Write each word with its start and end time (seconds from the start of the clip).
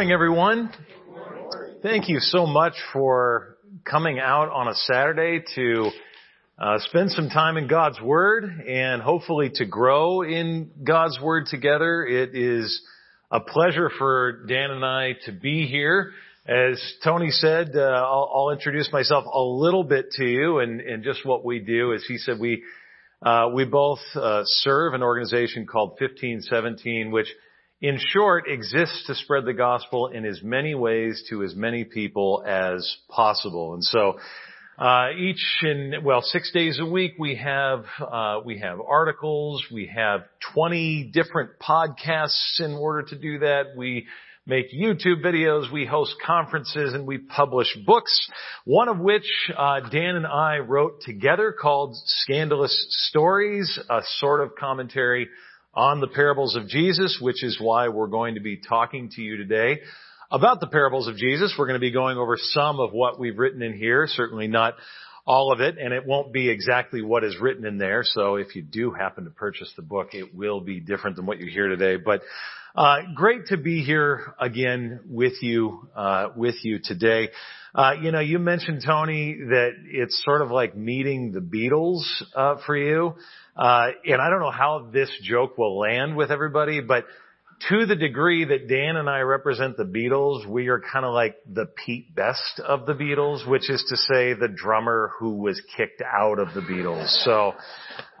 morning, 0.00 0.14
everyone. 0.14 0.72
Thank 1.82 2.08
you 2.08 2.20
so 2.20 2.46
much 2.46 2.72
for 2.90 3.58
coming 3.84 4.18
out 4.18 4.48
on 4.48 4.66
a 4.66 4.74
Saturday 4.74 5.44
to 5.54 5.90
uh, 6.58 6.78
spend 6.78 7.10
some 7.10 7.28
time 7.28 7.58
in 7.58 7.68
God's 7.68 8.00
Word 8.00 8.44
and 8.66 9.02
hopefully 9.02 9.50
to 9.56 9.66
grow 9.66 10.22
in 10.22 10.70
God's 10.82 11.20
Word 11.20 11.48
together. 11.50 12.02
It 12.06 12.34
is 12.34 12.80
a 13.30 13.40
pleasure 13.40 13.90
for 13.98 14.46
Dan 14.46 14.70
and 14.70 14.86
I 14.86 15.16
to 15.26 15.32
be 15.32 15.66
here. 15.66 16.12
As 16.46 16.82
Tony 17.04 17.28
said, 17.28 17.72
uh, 17.74 17.80
I'll, 17.80 18.32
I'll, 18.34 18.50
introduce 18.52 18.90
myself 18.90 19.26
a 19.30 19.42
little 19.42 19.84
bit 19.84 20.12
to 20.12 20.24
you 20.24 20.60
and, 20.60 20.80
and 20.80 21.04
just 21.04 21.26
what 21.26 21.44
we 21.44 21.58
do. 21.58 21.92
As 21.92 22.02
he 22.08 22.16
said, 22.16 22.38
we 22.40 22.62
uh, 23.20 23.50
we 23.52 23.66
both 23.66 24.00
uh, 24.14 24.44
serve 24.46 24.94
an 24.94 25.02
organization 25.02 25.66
called 25.66 25.90
1517, 26.00 27.10
which 27.10 27.28
in 27.80 27.98
short, 27.98 28.44
exists 28.46 29.04
to 29.06 29.14
spread 29.14 29.46
the 29.46 29.54
gospel 29.54 30.08
in 30.08 30.26
as 30.26 30.42
many 30.42 30.74
ways 30.74 31.24
to 31.30 31.42
as 31.42 31.54
many 31.54 31.84
people 31.84 32.44
as 32.46 32.96
possible. 33.08 33.74
And 33.74 33.82
so, 33.82 34.18
uh, 34.78 35.08
each 35.18 35.42
in 35.62 35.94
well 36.04 36.22
six 36.22 36.52
days 36.52 36.78
a 36.80 36.86
week 36.86 37.12
we 37.18 37.36
have 37.36 37.84
uh, 38.00 38.40
we 38.44 38.58
have 38.60 38.78
articles, 38.80 39.62
we 39.70 39.90
have 39.94 40.22
20 40.54 41.10
different 41.12 41.58
podcasts 41.58 42.60
in 42.60 42.72
order 42.72 43.02
to 43.08 43.16
do 43.16 43.40
that. 43.40 43.76
We 43.76 44.06
make 44.46 44.72
YouTube 44.72 45.22
videos, 45.22 45.70
we 45.70 45.84
host 45.84 46.14
conferences, 46.26 46.94
and 46.94 47.06
we 47.06 47.18
publish 47.18 47.76
books. 47.86 48.30
One 48.64 48.88
of 48.88 48.98
which 48.98 49.28
uh, 49.56 49.80
Dan 49.90 50.16
and 50.16 50.26
I 50.26 50.58
wrote 50.58 51.02
together 51.02 51.54
called 51.58 51.94
"Scandalous 52.04 52.86
Stories," 53.08 53.78
a 53.88 54.00
sort 54.18 54.40
of 54.40 54.54
commentary 54.56 55.28
on 55.74 56.00
the 56.00 56.08
parables 56.08 56.56
of 56.56 56.66
Jesus, 56.66 57.18
which 57.20 57.44
is 57.44 57.58
why 57.60 57.88
we're 57.88 58.08
going 58.08 58.34
to 58.34 58.40
be 58.40 58.56
talking 58.56 59.08
to 59.10 59.22
you 59.22 59.36
today 59.36 59.80
about 60.30 60.60
the 60.60 60.66
parables 60.66 61.08
of 61.08 61.16
Jesus. 61.16 61.54
We're 61.58 61.66
going 61.66 61.78
to 61.78 61.80
be 61.80 61.92
going 61.92 62.16
over 62.18 62.36
some 62.38 62.80
of 62.80 62.92
what 62.92 63.20
we've 63.20 63.38
written 63.38 63.62
in 63.62 63.74
here, 63.74 64.06
certainly 64.08 64.48
not 64.48 64.74
all 65.30 65.52
of 65.52 65.60
it, 65.60 65.78
and 65.78 65.94
it 65.94 66.04
won't 66.04 66.32
be 66.32 66.50
exactly 66.50 67.02
what 67.02 67.22
is 67.22 67.38
written 67.40 67.64
in 67.64 67.78
there. 67.78 68.02
So 68.02 68.34
if 68.34 68.56
you 68.56 68.62
do 68.62 68.90
happen 68.90 69.22
to 69.26 69.30
purchase 69.30 69.72
the 69.76 69.82
book, 69.82 70.08
it 70.12 70.34
will 70.34 70.60
be 70.60 70.80
different 70.80 71.14
than 71.14 71.24
what 71.24 71.38
you 71.38 71.48
hear 71.48 71.68
today. 71.68 72.02
But 72.04 72.22
uh, 72.74 72.96
great 73.14 73.46
to 73.46 73.56
be 73.56 73.84
here 73.84 74.34
again 74.40 74.98
with 75.08 75.34
you 75.40 75.88
uh, 75.94 76.30
with 76.34 76.56
you 76.64 76.80
today. 76.82 77.28
Uh, 77.72 77.92
you 78.02 78.10
know, 78.10 78.18
you 78.18 78.40
mentioned 78.40 78.82
Tony 78.84 79.34
that 79.34 79.70
it's 79.86 80.20
sort 80.24 80.42
of 80.42 80.50
like 80.50 80.76
meeting 80.76 81.30
the 81.30 81.38
Beatles 81.38 82.02
uh, 82.34 82.56
for 82.66 82.76
you. 82.76 83.14
Uh, 83.56 83.90
and 84.04 84.20
I 84.20 84.30
don't 84.30 84.40
know 84.40 84.50
how 84.50 84.88
this 84.92 85.10
joke 85.22 85.56
will 85.56 85.78
land 85.78 86.16
with 86.16 86.32
everybody, 86.32 86.80
but 86.80 87.04
to 87.68 87.86
the 87.86 87.96
degree 87.96 88.44
that 88.44 88.68
Dan 88.68 88.96
and 88.96 89.08
I 89.08 89.20
represent 89.20 89.76
the 89.76 89.84
Beatles, 89.84 90.46
we 90.46 90.68
are 90.68 90.80
kind 90.80 91.04
of 91.04 91.12
like 91.12 91.36
the 91.46 91.66
Pete 91.66 92.14
Best 92.14 92.60
of 92.64 92.86
the 92.86 92.94
Beatles, 92.94 93.46
which 93.48 93.68
is 93.68 93.84
to 93.88 93.96
say 93.96 94.32
the 94.34 94.48
drummer 94.48 95.12
who 95.18 95.36
was 95.36 95.60
kicked 95.76 96.02
out 96.02 96.38
of 96.38 96.54
the 96.54 96.60
Beatles. 96.60 97.08
So, 97.24 97.52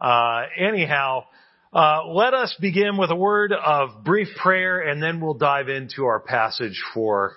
uh, 0.00 0.42
anyhow, 0.58 1.24
uh, 1.72 2.06
let 2.08 2.34
us 2.34 2.54
begin 2.60 2.98
with 2.98 3.10
a 3.10 3.16
word 3.16 3.52
of 3.52 4.04
brief 4.04 4.28
prayer 4.36 4.80
and 4.80 5.02
then 5.02 5.20
we'll 5.20 5.34
dive 5.34 5.68
into 5.68 6.04
our 6.04 6.20
passage 6.20 6.82
for 6.92 7.36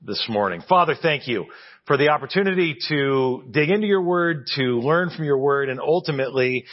this 0.00 0.24
morning. 0.28 0.62
Father, 0.68 0.94
thank 1.00 1.26
you 1.26 1.46
for 1.86 1.96
the 1.96 2.08
opportunity 2.08 2.76
to 2.88 3.44
dig 3.50 3.68
into 3.70 3.86
your 3.86 4.02
word, 4.02 4.46
to 4.56 4.62
learn 4.62 5.10
from 5.10 5.24
your 5.24 5.38
word, 5.38 5.68
and 5.68 5.80
ultimately 5.80 6.64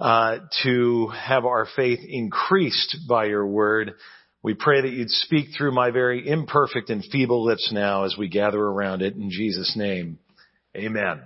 uh, 0.00 0.38
to 0.62 1.08
have 1.08 1.44
our 1.44 1.66
faith 1.76 2.00
increased 2.08 2.96
by 3.08 3.26
your 3.26 3.46
word. 3.46 3.92
We 4.42 4.54
pray 4.54 4.80
that 4.80 4.90
you'd 4.90 5.10
speak 5.10 5.48
through 5.56 5.72
my 5.72 5.90
very 5.90 6.26
imperfect 6.26 6.88
and 6.88 7.04
feeble 7.04 7.44
lips 7.44 7.70
now 7.70 8.04
as 8.04 8.16
we 8.18 8.28
gather 8.28 8.60
around 8.60 9.02
it 9.02 9.14
in 9.14 9.30
Jesus' 9.30 9.76
name. 9.76 10.18
Amen. 10.74 11.20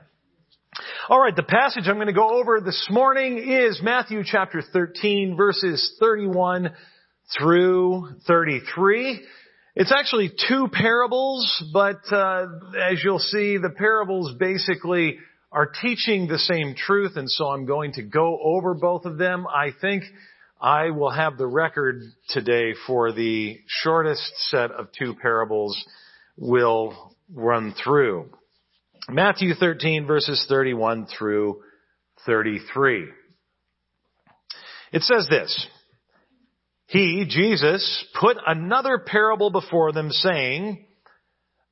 All 1.09 1.21
right, 1.21 1.37
the 1.37 1.44
passage 1.44 1.84
I'm 1.87 1.97
going 1.97 2.09
to 2.09 2.12
go 2.12 2.41
over 2.41 2.60
this 2.60 2.88
morning 2.91 3.38
is 3.38 3.81
Matthew 3.81 4.22
chapter 4.25 4.60
13 4.60 5.37
verses 5.37 5.97
31 6.00 6.72
through 7.38 8.09
33. 8.27 9.25
It's 9.77 9.93
actually 9.93 10.32
two 10.48 10.69
parables, 10.72 11.65
but 11.72 12.00
uh, 12.10 12.47
as 12.91 13.03
you'll 13.04 13.21
see, 13.21 13.56
the 13.56 13.71
parables 13.71 14.34
basically 14.38 15.19
are 15.54 15.70
teaching 15.81 16.26
the 16.26 16.38
same 16.38 16.75
truth, 16.75 17.12
and 17.15 17.31
so 17.31 17.47
I'm 17.47 17.65
going 17.65 17.92
to 17.92 18.03
go 18.03 18.41
over 18.42 18.75
both 18.75 19.04
of 19.04 19.19
them. 19.19 19.47
I 19.47 19.70
think 19.81 20.03
I 20.60 20.91
will 20.91 21.12
have 21.12 21.38
the 21.38 21.47
record 21.47 22.03
today 22.28 22.75
for 22.88 23.12
the 23.12 23.60
shortest 23.69 24.32
set 24.50 24.72
of 24.72 24.88
two 24.98 25.15
parables 25.15 25.81
we'll 26.37 27.15
run 27.32 27.72
through. 27.84 28.31
Matthew 29.09 29.54
13 29.54 30.06
verses 30.06 30.44
31 30.48 31.06
through 31.06 31.62
33. 32.26 33.06
It 34.92 35.03
says 35.03 35.28
this, 35.31 35.69
He, 36.86 37.26
Jesus, 37.28 38.06
put 38.21 38.38
another 38.44 38.98
parable 38.98 39.50
before 39.50 39.92
them 39.92 40.10
saying, 40.10 40.84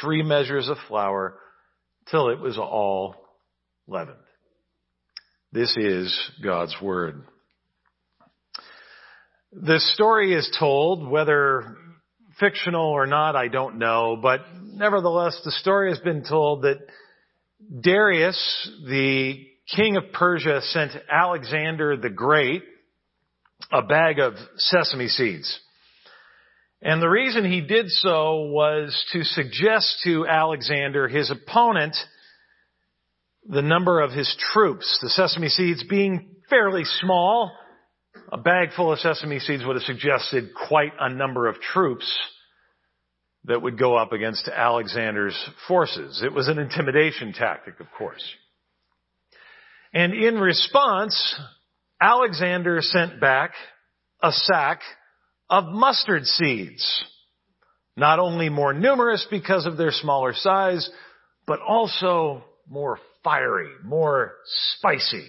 three 0.00 0.22
measures 0.22 0.68
of 0.68 0.76
flour 0.88 1.38
till 2.10 2.28
it 2.28 2.40
was 2.40 2.58
all 2.58 3.16
leavened. 3.86 4.16
This 5.52 5.76
is 5.76 6.30
God's 6.42 6.76
Word. 6.82 7.22
This 9.52 9.94
story 9.94 10.34
is 10.34 10.54
told, 10.58 11.08
whether 11.08 11.76
fictional 12.38 12.90
or 12.90 13.06
not, 13.06 13.36
I 13.36 13.48
don't 13.48 13.78
know, 13.78 14.18
but 14.20 14.40
nevertheless, 14.62 15.40
the 15.44 15.52
story 15.52 15.90
has 15.90 15.98
been 16.00 16.24
told 16.24 16.62
that 16.62 16.78
Darius, 17.80 18.70
the 18.86 19.46
king 19.74 19.96
of 19.96 20.12
Persia, 20.12 20.60
sent 20.60 20.92
Alexander 21.10 21.96
the 21.96 22.10
Great 22.10 22.62
a 23.72 23.82
bag 23.82 24.18
of 24.18 24.34
sesame 24.56 25.08
seeds. 25.08 25.60
And 26.82 27.00
the 27.00 27.08
reason 27.08 27.50
he 27.50 27.62
did 27.62 27.86
so 27.88 28.46
was 28.50 29.04
to 29.12 29.24
suggest 29.24 30.00
to 30.04 30.26
Alexander, 30.26 31.08
his 31.08 31.30
opponent, 31.30 31.96
the 33.48 33.62
number 33.62 34.00
of 34.00 34.12
his 34.12 34.34
troops. 34.52 34.98
The 35.00 35.08
sesame 35.08 35.48
seeds 35.48 35.84
being 35.84 36.36
fairly 36.50 36.84
small, 36.84 37.52
a 38.30 38.38
bag 38.38 38.70
full 38.76 38.92
of 38.92 38.98
sesame 38.98 39.38
seeds 39.38 39.64
would 39.64 39.76
have 39.76 39.84
suggested 39.84 40.50
quite 40.68 40.92
a 40.98 41.08
number 41.08 41.46
of 41.46 41.60
troops 41.60 42.12
that 43.44 43.62
would 43.62 43.78
go 43.78 43.96
up 43.96 44.12
against 44.12 44.48
Alexander's 44.48 45.50
forces. 45.68 46.22
It 46.24 46.32
was 46.32 46.48
an 46.48 46.58
intimidation 46.58 47.32
tactic, 47.32 47.80
of 47.80 47.86
course. 47.96 48.24
And 49.94 50.12
in 50.12 50.34
response, 50.38 51.40
Alexander 52.00 52.78
sent 52.80 53.20
back 53.20 53.52
a 54.22 54.32
sack 54.32 54.80
of 55.48 55.64
mustard 55.66 56.24
seeds. 56.24 57.04
Not 57.96 58.18
only 58.18 58.48
more 58.48 58.74
numerous 58.74 59.26
because 59.30 59.64
of 59.66 59.76
their 59.76 59.90
smaller 59.90 60.34
size, 60.34 60.88
but 61.46 61.60
also 61.60 62.44
more 62.68 62.98
fiery, 63.24 63.70
more 63.84 64.34
spicy. 64.76 65.26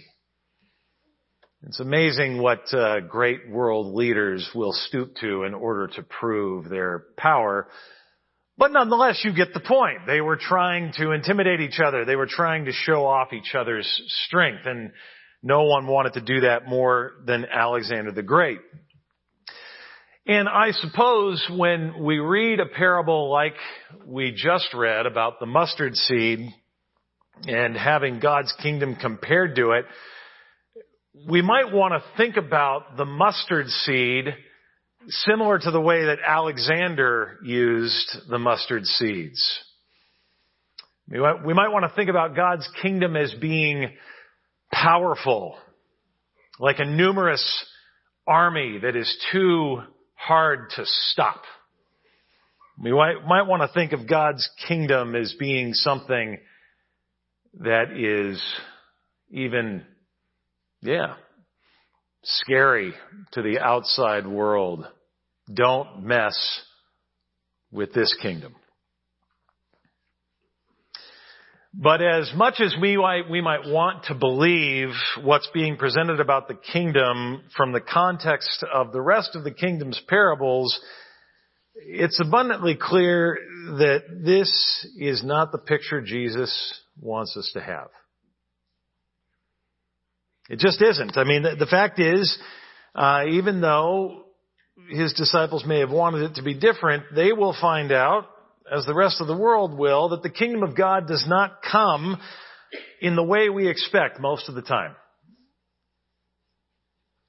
It's 1.63 1.79
amazing 1.79 2.41
what 2.41 2.71
uh, 2.73 2.99
great 3.01 3.49
world 3.49 3.95
leaders 3.95 4.49
will 4.53 4.73
stoop 4.73 5.15
to 5.21 5.43
in 5.43 5.53
order 5.53 5.87
to 5.95 6.03
prove 6.03 6.69
their 6.69 7.05
power. 7.17 7.67
But 8.57 8.71
nonetheless, 8.71 9.21
you 9.23 9.33
get 9.33 9.53
the 9.53 9.59
point. 9.59 9.99
They 10.05 10.21
were 10.21 10.37
trying 10.37 10.93
to 10.97 11.11
intimidate 11.11 11.59
each 11.61 11.79
other. 11.79 12.05
They 12.05 12.15
were 12.15 12.27
trying 12.27 12.65
to 12.65 12.71
show 12.71 13.05
off 13.05 13.33
each 13.33 13.55
other's 13.55 13.87
strength. 14.25 14.65
And 14.65 14.91
no 15.41 15.63
one 15.63 15.87
wanted 15.87 16.13
to 16.13 16.21
do 16.21 16.41
that 16.41 16.67
more 16.67 17.13
than 17.25 17.45
Alexander 17.45 18.11
the 18.11 18.23
Great. 18.23 18.59
And 20.27 20.49
I 20.49 20.71
suppose 20.71 21.41
when 21.49 22.03
we 22.03 22.19
read 22.19 22.59
a 22.59 22.65
parable 22.65 23.31
like 23.31 23.55
we 24.05 24.33
just 24.35 24.73
read 24.73 25.05
about 25.05 25.39
the 25.39 25.45
mustard 25.45 25.95
seed 25.95 26.53
and 27.47 27.77
having 27.77 28.19
God's 28.19 28.53
kingdom 28.61 28.97
compared 28.97 29.55
to 29.55 29.71
it, 29.71 29.85
we 31.29 31.41
might 31.41 31.71
want 31.71 31.93
to 31.93 32.03
think 32.17 32.35
about 32.35 32.97
the 32.97 33.05
mustard 33.05 33.67
seed 33.67 34.25
similar 35.07 35.59
to 35.59 35.71
the 35.71 35.79
way 35.79 36.07
that 36.07 36.19
Alexander 36.25 37.37
used 37.41 38.17
the 38.29 38.37
mustard 38.37 38.85
seeds. 38.85 39.41
We 41.09 41.19
might, 41.19 41.71
want 41.71 41.89
to 41.89 41.95
think 41.95 42.09
about 42.09 42.35
God's 42.35 42.67
kingdom 42.81 43.15
as 43.15 43.33
being 43.39 43.93
powerful, 44.73 45.55
like 46.59 46.79
a 46.79 46.85
numerous 46.85 47.65
army 48.27 48.79
that 48.81 48.97
is 48.97 49.25
too 49.31 49.83
hard 50.17 50.71
to 50.71 50.83
stop. 50.85 51.41
We 52.81 52.91
might, 52.91 53.25
might 53.25 53.47
want 53.47 53.61
to 53.61 53.73
think 53.73 53.93
of 53.93 54.07
God's 54.07 54.47
kingdom 54.67 55.15
as 55.15 55.33
being 55.39 55.73
something 55.73 56.37
that 57.59 57.91
is 57.91 58.41
even, 59.31 59.83
yeah, 60.81 61.15
scary 62.23 62.93
to 63.31 63.41
the 63.41 63.59
outside 63.59 64.27
world. 64.27 64.85
Don't 65.51 66.03
mess 66.03 66.61
with 67.71 67.93
this 67.93 68.15
kingdom. 68.21 68.55
But 71.79 72.01
as 72.01 72.31
much 72.35 72.55
as 72.59 72.75
we 72.81 72.97
might, 72.97 73.29
we 73.29 73.39
might 73.39 73.67
want 73.67 74.05
to 74.05 74.15
believe 74.15 74.89
what's 75.21 75.47
being 75.53 75.77
presented 75.77 76.19
about 76.19 76.47
the 76.47 76.55
kingdom 76.55 77.43
from 77.55 77.71
the 77.71 77.81
context 77.81 78.65
of 78.73 78.91
the 78.91 79.01
rest 79.01 79.35
of 79.35 79.43
the 79.43 79.51
kingdom's 79.51 80.01
parables, 80.07 80.79
it's 81.75 82.19
abundantly 82.19 82.75
clear 82.81 83.37
that 83.77 84.01
this 84.25 84.87
is 84.97 85.23
not 85.23 85.51
the 85.51 85.59
picture 85.59 86.01
Jesus 86.01 86.81
wants 86.99 87.37
us 87.37 87.51
to 87.53 87.61
have. 87.61 87.89
It 90.49 90.57
just 90.57 90.81
isn't. 90.81 91.15
I 91.15 91.25
mean, 91.25 91.43
the, 91.43 91.67
fact 91.69 91.99
is, 91.99 92.39
uh, 92.95 93.25
even 93.29 93.61
though 93.61 94.23
his 94.89 95.13
disciples 95.13 95.63
may 95.63 95.81
have 95.81 95.91
wanted 95.91 96.23
it 96.23 96.35
to 96.35 96.41
be 96.41 96.55
different, 96.55 97.03
they 97.13 97.33
will 97.33 97.55
find 97.61 97.91
out 97.91 98.25
as 98.71 98.85
the 98.85 98.93
rest 98.93 99.21
of 99.21 99.27
the 99.27 99.37
world 99.37 99.77
will, 99.77 100.09
that 100.09 100.23
the 100.23 100.29
kingdom 100.29 100.63
of 100.63 100.75
God 100.75 101.07
does 101.07 101.25
not 101.27 101.59
come 101.61 102.19
in 103.01 103.15
the 103.15 103.23
way 103.23 103.49
we 103.49 103.67
expect 103.69 104.19
most 104.19 104.49
of 104.49 104.55
the 104.55 104.61
time. 104.61 104.95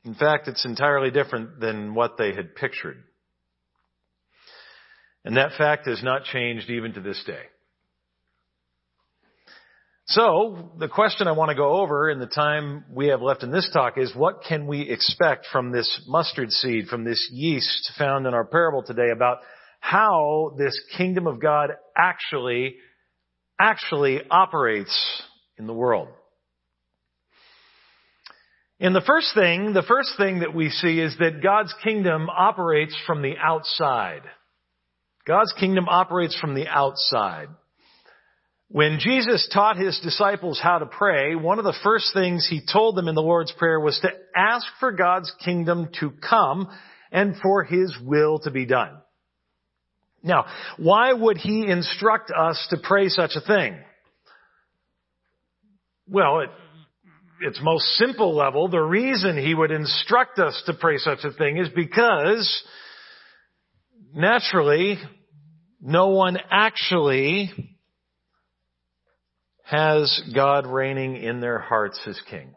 In 0.05 0.14
fact, 0.14 0.49
it's 0.49 0.64
entirely 0.64 1.11
different 1.11 1.61
than 1.61 1.94
what 1.94 2.17
they 2.17 2.35
had 2.35 2.55
pictured. 2.55 3.02
And 5.25 5.37
that 5.37 5.52
fact 5.58 5.87
has 5.87 6.02
not 6.02 6.25
changed 6.25 6.70
even 6.70 6.94
to 6.94 7.00
this 7.00 7.23
day. 7.26 7.43
So, 10.06 10.73
the 10.79 10.88
question 10.88 11.29
I 11.29 11.32
want 11.32 11.50
to 11.50 11.55
go 11.55 11.82
over 11.82 12.08
in 12.08 12.19
the 12.19 12.26
time 12.26 12.87
we 12.91 13.08
have 13.08 13.20
left 13.20 13.43
in 13.43 13.52
this 13.52 13.69
talk 13.75 13.99
is 13.99 14.14
what 14.17 14.43
can 14.49 14.67
we 14.67 14.88
expect 14.88 15.46
from 15.52 15.70
this 15.70 16.00
mustard 16.08 16.50
seed, 16.50 16.87
from 16.87 17.05
this 17.05 17.29
yeast 17.31 17.93
found 17.99 18.26
in 18.26 18.32
our 18.32 18.46
parable 18.46 18.82
today 18.82 19.11
about 19.14 19.41
how 19.81 20.55
this 20.59 20.79
kingdom 20.97 21.27
of 21.27 21.41
God 21.41 21.71
actually, 21.97 22.77
actually 23.61 24.21
operates 24.31 25.23
in 25.59 25.67
the 25.67 25.73
world. 25.73 26.09
And 28.81 28.95
the 28.95 29.01
first 29.01 29.35
thing, 29.35 29.73
the 29.73 29.83
first 29.83 30.11
thing 30.17 30.41
that 30.41 30.55
we 30.55 30.71
see 30.71 31.01
is 31.01 31.17
that 31.19 31.43
God's 31.43 31.75
kingdom 31.83 32.29
operates 32.31 32.97
from 33.07 33.23
the 33.23 33.35
outside. 33.37 34.23
God's 35.27 35.53
kingdom 35.59 35.89
operates 35.89 36.39
from 36.39 36.55
the 36.55 36.69
outside. 36.69 37.49
When 38.71 38.99
Jesus 39.01 39.49
taught 39.53 39.79
his 39.79 39.99
disciples 40.01 40.61
how 40.63 40.79
to 40.79 40.87
pray, 40.87 41.35
one 41.35 41.59
of 41.59 41.65
the 41.65 41.77
first 41.83 42.13
things 42.15 42.47
he 42.47 42.61
told 42.71 42.97
them 42.97 43.09
in 43.09 43.15
the 43.15 43.23
Lord's 43.23 43.53
Prayer 43.53 43.81
was 43.81 43.99
to 44.01 44.11
ask 44.37 44.67
for 44.79 44.93
God's 44.93 45.33
kingdom 45.45 45.89
to 46.01 46.11
come 46.11 46.69
and 47.11 47.35
for 47.43 47.65
his 47.65 47.97
will 48.05 48.39
to 48.41 48.51
be 48.51 48.67
done. 48.67 48.99
Now, 50.23 50.47
why 50.76 51.12
would 51.12 51.37
he 51.37 51.67
instruct 51.67 52.31
us 52.31 52.67
to 52.70 52.76
pray 52.82 53.09
such 53.09 53.32
a 53.37 53.41
thing? 53.41 53.79
Well, 56.09 56.43
at 56.43 56.49
its 57.41 57.61
most 57.62 57.85
simple 57.97 58.35
level, 58.35 58.69
the 58.69 58.81
reason 58.81 59.37
he 59.37 59.55
would 59.55 59.70
instruct 59.70 60.38
us 60.38 60.61
to 60.67 60.75
pray 60.75 60.99
such 60.99 61.20
a 61.25 61.32
thing 61.32 61.59
is 61.59 61.69
because 61.69 62.62
naturally, 64.15 64.99
no 65.81 66.09
one 66.09 66.38
actually 66.50 67.53
has 69.65 70.23
God 70.35 70.67
reigning 70.67 71.17
in 71.17 71.41
their 71.41 71.59
hearts 71.59 72.00
as 72.06 72.20
king. 72.29 72.55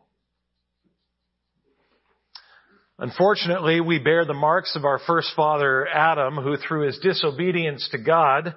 Unfortunately, 3.02 3.82
we 3.82 3.98
bear 3.98 4.26
the 4.26 4.36
marks 4.36 4.76
of 4.76 4.86
our 4.86 5.00
first 5.00 5.30
father, 5.36 5.88
Adam, 5.88 6.36
who 6.36 6.56
through 6.56 6.86
his 6.86 7.00
disobedience 7.00 7.90
to 7.92 7.98
God, 7.98 8.54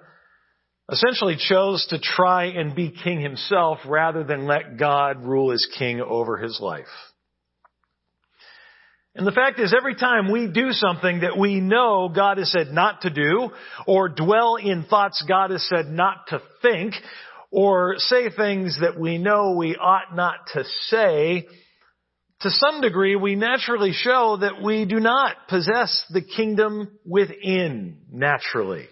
essentially 0.92 1.38
chose 1.38 1.86
to 1.88 1.98
try 1.98 2.48
and 2.48 2.76
be 2.76 2.90
king 2.90 3.22
himself 3.22 3.78
rather 3.86 4.22
than 4.22 4.46
let 4.46 4.76
God 4.76 5.24
rule 5.24 5.50
as 5.50 5.66
king 5.78 6.02
over 6.02 6.36
his 6.36 6.60
life. 6.60 6.84
And 9.14 9.26
the 9.26 9.32
fact 9.32 9.60
is, 9.60 9.74
every 9.74 9.94
time 9.94 10.30
we 10.30 10.46
do 10.46 10.72
something 10.72 11.20
that 11.20 11.38
we 11.38 11.60
know 11.60 12.10
God 12.14 12.36
has 12.36 12.52
said 12.52 12.66
not 12.66 13.00
to 13.00 13.10
do, 13.10 13.48
or 13.86 14.10
dwell 14.10 14.56
in 14.56 14.84
thoughts 14.84 15.24
God 15.26 15.52
has 15.52 15.66
said 15.66 15.86
not 15.86 16.26
to 16.28 16.42
think, 16.60 16.92
or 17.50 17.94
say 17.96 18.28
things 18.28 18.78
that 18.82 19.00
we 19.00 19.16
know 19.16 19.52
we 19.52 19.74
ought 19.74 20.14
not 20.14 20.48
to 20.52 20.64
say, 20.88 21.46
to 22.44 22.50
some 22.50 22.82
degree, 22.82 23.16
we 23.16 23.36
naturally 23.36 23.92
show 23.92 24.36
that 24.38 24.62
we 24.62 24.84
do 24.84 25.00
not 25.00 25.34
possess 25.48 26.04
the 26.10 26.20
kingdom 26.20 26.98
within 27.06 28.02
naturally. 28.12 28.86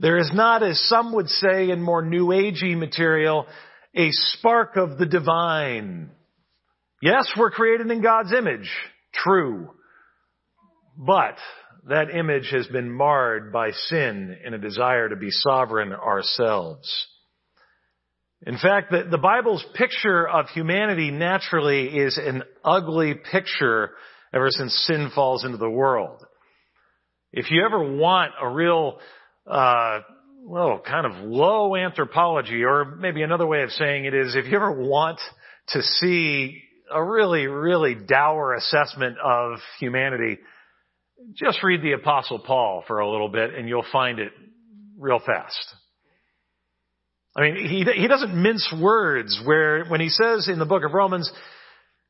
There 0.00 0.16
is 0.16 0.30
not, 0.32 0.62
as 0.62 0.80
some 0.88 1.12
would 1.12 1.28
say 1.28 1.68
in 1.68 1.82
more 1.82 2.00
new 2.00 2.28
agey 2.28 2.78
material, 2.78 3.46
a 3.94 4.08
spark 4.10 4.76
of 4.76 4.96
the 4.96 5.04
divine. 5.04 6.08
Yes, 7.02 7.30
we're 7.36 7.50
created 7.50 7.90
in 7.90 8.02
God's 8.02 8.32
image. 8.32 8.70
True. 9.12 9.68
But 10.96 11.36
that 11.90 12.08
image 12.08 12.48
has 12.52 12.66
been 12.68 12.90
marred 12.90 13.52
by 13.52 13.72
sin 13.72 14.34
and 14.42 14.54
a 14.54 14.58
desire 14.58 15.10
to 15.10 15.16
be 15.16 15.30
sovereign 15.30 15.92
ourselves. 15.92 17.06
In 18.46 18.56
fact, 18.56 18.90
the, 18.90 19.04
the 19.10 19.18
Bible's 19.18 19.64
picture 19.74 20.28
of 20.28 20.48
humanity 20.50 21.10
naturally 21.10 21.88
is 21.88 22.18
an 22.18 22.44
ugly 22.64 23.14
picture 23.14 23.90
ever 24.32 24.48
since 24.50 24.72
sin 24.86 25.10
falls 25.14 25.44
into 25.44 25.58
the 25.58 25.70
world. 25.70 26.24
If 27.32 27.50
you 27.50 27.64
ever 27.64 27.96
want 27.96 28.32
a 28.40 28.48
real, 28.48 28.98
uh, 29.46 30.00
well, 30.44 30.80
kind 30.86 31.06
of 31.06 31.24
low 31.24 31.74
anthropology, 31.74 32.62
or 32.64 32.84
maybe 32.84 33.22
another 33.22 33.46
way 33.46 33.62
of 33.62 33.70
saying 33.72 34.04
it 34.04 34.14
is, 34.14 34.36
if 34.36 34.46
you 34.46 34.56
ever 34.56 34.72
want 34.72 35.18
to 35.68 35.82
see 35.82 36.62
a 36.90 37.02
really, 37.02 37.46
really 37.46 37.94
dour 37.94 38.54
assessment 38.54 39.16
of 39.22 39.58
humanity, 39.80 40.38
just 41.34 41.62
read 41.62 41.82
the 41.82 41.92
Apostle 41.92 42.38
Paul 42.38 42.84
for 42.86 43.00
a 43.00 43.10
little 43.10 43.28
bit 43.28 43.54
and 43.54 43.68
you'll 43.68 43.84
find 43.92 44.20
it 44.20 44.32
real 44.96 45.18
fast. 45.18 45.74
I 47.38 47.42
mean, 47.42 47.68
he, 47.68 47.84
he 47.84 48.08
doesn't 48.08 48.34
mince 48.34 48.74
words 48.82 49.40
where, 49.44 49.84
when 49.84 50.00
he 50.00 50.08
says 50.08 50.48
in 50.48 50.58
the 50.58 50.66
book 50.66 50.82
of 50.84 50.92
Romans, 50.92 51.30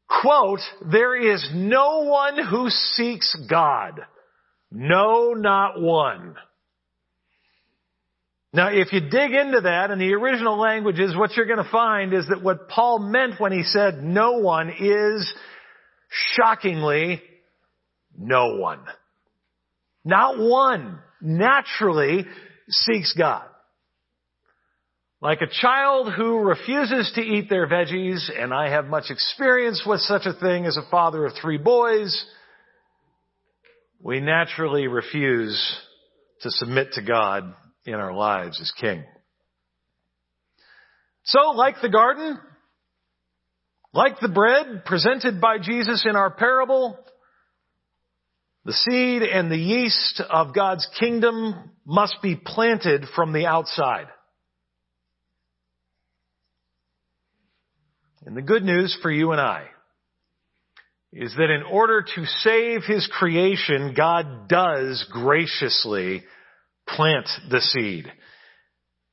quote, 0.08 0.60
there 0.90 1.14
is 1.14 1.46
no 1.52 2.04
one 2.04 2.42
who 2.42 2.70
seeks 2.70 3.36
God. 3.48 4.00
No, 4.72 5.34
not 5.34 5.82
one. 5.82 6.34
Now, 8.54 8.70
if 8.70 8.90
you 8.94 9.00
dig 9.00 9.32
into 9.32 9.60
that 9.64 9.90
in 9.90 9.98
the 9.98 10.14
original 10.14 10.58
languages, 10.58 11.14
what 11.14 11.36
you're 11.36 11.44
going 11.44 11.62
to 11.62 11.70
find 11.70 12.14
is 12.14 12.28
that 12.28 12.42
what 12.42 12.70
Paul 12.70 12.98
meant 12.98 13.38
when 13.38 13.52
he 13.52 13.64
said 13.64 14.02
no 14.02 14.38
one 14.38 14.72
is 14.80 15.30
shockingly 16.08 17.20
no 18.16 18.56
one. 18.56 18.80
Not 20.06 20.38
one 20.38 21.00
naturally 21.20 22.24
seeks 22.70 23.12
God. 23.12 23.44
Like 25.20 25.40
a 25.40 25.48
child 25.48 26.12
who 26.12 26.38
refuses 26.38 27.10
to 27.16 27.20
eat 27.20 27.50
their 27.50 27.66
veggies, 27.66 28.30
and 28.36 28.54
I 28.54 28.70
have 28.70 28.86
much 28.86 29.10
experience 29.10 29.82
with 29.84 30.00
such 30.00 30.26
a 30.26 30.32
thing 30.32 30.64
as 30.64 30.76
a 30.76 30.88
father 30.90 31.26
of 31.26 31.32
three 31.34 31.58
boys, 31.58 32.24
we 34.00 34.20
naturally 34.20 34.86
refuse 34.86 35.60
to 36.42 36.50
submit 36.52 36.92
to 36.92 37.02
God 37.02 37.52
in 37.84 37.94
our 37.94 38.14
lives 38.14 38.60
as 38.60 38.70
king. 38.80 39.02
So, 41.24 41.50
like 41.50 41.80
the 41.82 41.88
garden, 41.88 42.38
like 43.92 44.20
the 44.20 44.28
bread 44.28 44.84
presented 44.86 45.40
by 45.40 45.58
Jesus 45.58 46.06
in 46.08 46.14
our 46.14 46.30
parable, 46.30 46.96
the 48.64 48.72
seed 48.72 49.22
and 49.22 49.50
the 49.50 49.56
yeast 49.56 50.22
of 50.30 50.54
God's 50.54 50.86
kingdom 51.00 51.72
must 51.84 52.22
be 52.22 52.36
planted 52.36 53.06
from 53.16 53.32
the 53.32 53.46
outside. 53.46 54.06
And 58.24 58.36
the 58.36 58.42
good 58.42 58.62
news 58.62 58.96
for 59.02 59.10
you 59.10 59.32
and 59.32 59.40
I 59.40 59.66
is 61.12 61.34
that 61.36 61.50
in 61.50 61.62
order 61.62 62.02
to 62.02 62.26
save 62.26 62.82
his 62.84 63.08
creation, 63.18 63.94
God 63.96 64.48
does 64.48 65.06
graciously 65.10 66.22
plant 66.86 67.28
the 67.50 67.60
seed. 67.60 68.12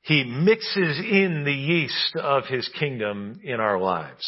He 0.02 0.24
mixes 0.24 0.98
in 1.00 1.44
the 1.44 1.52
yeast 1.52 2.16
of 2.16 2.44
his 2.46 2.68
kingdom 2.78 3.40
in 3.42 3.60
our 3.60 3.80
lives. 3.80 4.26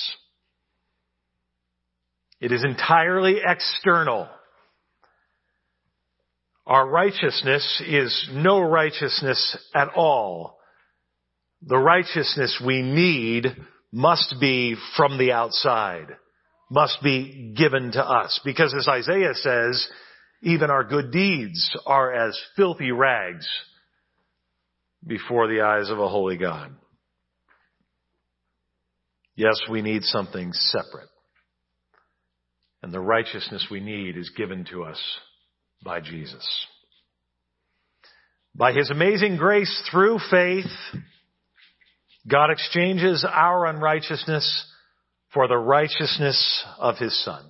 It 2.41 2.53
is 2.53 2.65
entirely 2.65 3.37
external. 3.45 4.29
Our 6.67 6.89
righteousness 6.89 7.83
is 7.87 8.29
no 8.33 8.61
righteousness 8.61 9.57
at 9.75 9.89
all. 9.95 10.59
The 11.63 11.79
righteousness 11.79 12.61
we 12.65 12.83
need 12.83 13.47
must 13.93 14.35
be 14.41 14.77
from 14.97 15.19
the 15.19 15.33
outside, 15.33 16.09
must 16.71 17.03
be 17.03 17.55
given 17.57 17.93
to 17.93 18.05
us. 18.05 18.41
Because 18.45 18.75
as 18.75 18.89
Isaiah 18.89 19.35
says, 19.35 19.89
even 20.43 20.71
our 20.71 20.85
good 20.85 21.11
deeds 21.11 21.77
are 21.87 22.13
as 22.13 22.39
filthy 22.57 22.93
rags 22.93 23.49
before 25.07 25.49
the 25.49 25.63
eyes 25.63 25.91
of 25.91 25.99
a 25.99 26.09
holy 26.09 26.37
God. 26.37 26.75
Yes, 29.35 29.61
we 29.71 29.83
need 29.83 30.03
something 30.03 30.53
separate. 30.53 31.09
And 32.83 32.93
the 32.93 33.01
righteousness 33.01 33.67
we 33.71 33.81
need 33.81 34.17
is 34.17 34.31
given 34.37 34.65
to 34.71 34.85
us 34.85 35.01
by 35.83 36.01
Jesus. 36.01 36.47
By 38.55 38.73
His 38.73 38.91
amazing 38.91 39.37
grace 39.37 39.83
through 39.91 40.19
faith, 40.31 40.67
God 42.29 42.51
exchanges 42.51 43.25
our 43.29 43.67
unrighteousness 43.67 44.67
for 45.33 45.49
the 45.49 45.57
righteousness 45.57 46.65
of 46.79 46.97
His 46.99 47.25
Son. 47.25 47.43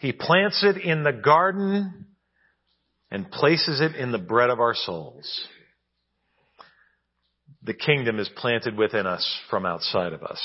He 0.00 0.12
plants 0.12 0.62
it 0.64 0.76
in 0.76 1.02
the 1.02 1.12
garden 1.12 2.06
and 3.10 3.30
places 3.30 3.80
it 3.80 3.96
in 3.96 4.12
the 4.12 4.18
bread 4.18 4.50
of 4.50 4.60
our 4.60 4.74
souls. 4.74 5.40
The 7.62 7.74
kingdom 7.74 8.18
is 8.18 8.30
planted 8.36 8.76
within 8.76 9.06
us 9.06 9.26
from 9.50 9.66
outside 9.66 10.12
of 10.12 10.22
us. 10.22 10.40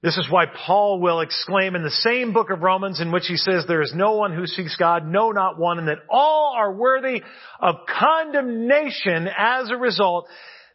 This 0.00 0.16
is 0.16 0.30
why 0.30 0.44
Paul 0.46 1.00
will 1.00 1.20
exclaim 1.20 1.74
in 1.74 1.82
the 1.82 1.90
same 1.90 2.32
book 2.32 2.50
of 2.50 2.62
Romans 2.62 3.00
in 3.00 3.10
which 3.10 3.26
he 3.26 3.36
says, 3.36 3.64
there 3.66 3.82
is 3.82 3.92
no 3.96 4.12
one 4.12 4.32
who 4.32 4.46
seeks 4.46 4.76
God, 4.76 5.04
no 5.04 5.32
not 5.32 5.58
one, 5.58 5.78
and 5.78 5.88
that 5.88 5.98
all 6.08 6.54
are 6.56 6.72
worthy 6.72 7.20
of 7.58 7.74
condemnation 7.98 9.28
as 9.36 9.70
a 9.70 9.76
result. 9.76 10.28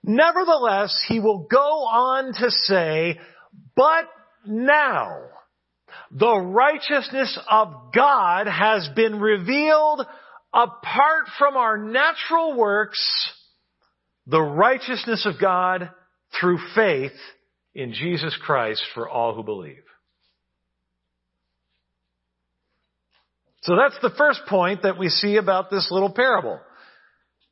Nevertheless, 0.03 1.03
he 1.07 1.19
will 1.19 1.47
go 1.49 1.57
on 1.57 2.33
to 2.33 2.51
say, 2.51 3.19
but 3.75 4.05
now, 4.45 5.21
the 6.11 6.37
righteousness 6.37 7.37
of 7.49 7.93
God 7.95 8.47
has 8.47 8.89
been 8.95 9.19
revealed 9.19 10.05
apart 10.53 11.25
from 11.39 11.55
our 11.55 11.77
natural 11.77 12.57
works, 12.57 13.01
the 14.27 14.41
righteousness 14.41 15.25
of 15.25 15.39
God 15.39 15.89
through 16.39 16.59
faith 16.75 17.13
in 17.73 17.93
Jesus 17.93 18.37
Christ 18.43 18.83
for 18.93 19.09
all 19.09 19.33
who 19.33 19.43
believe. 19.43 19.83
So 23.63 23.77
that's 23.77 23.97
the 24.01 24.13
first 24.17 24.41
point 24.49 24.83
that 24.83 24.99
we 24.99 25.07
see 25.07 25.37
about 25.37 25.71
this 25.71 25.87
little 25.89 26.11
parable. 26.11 26.59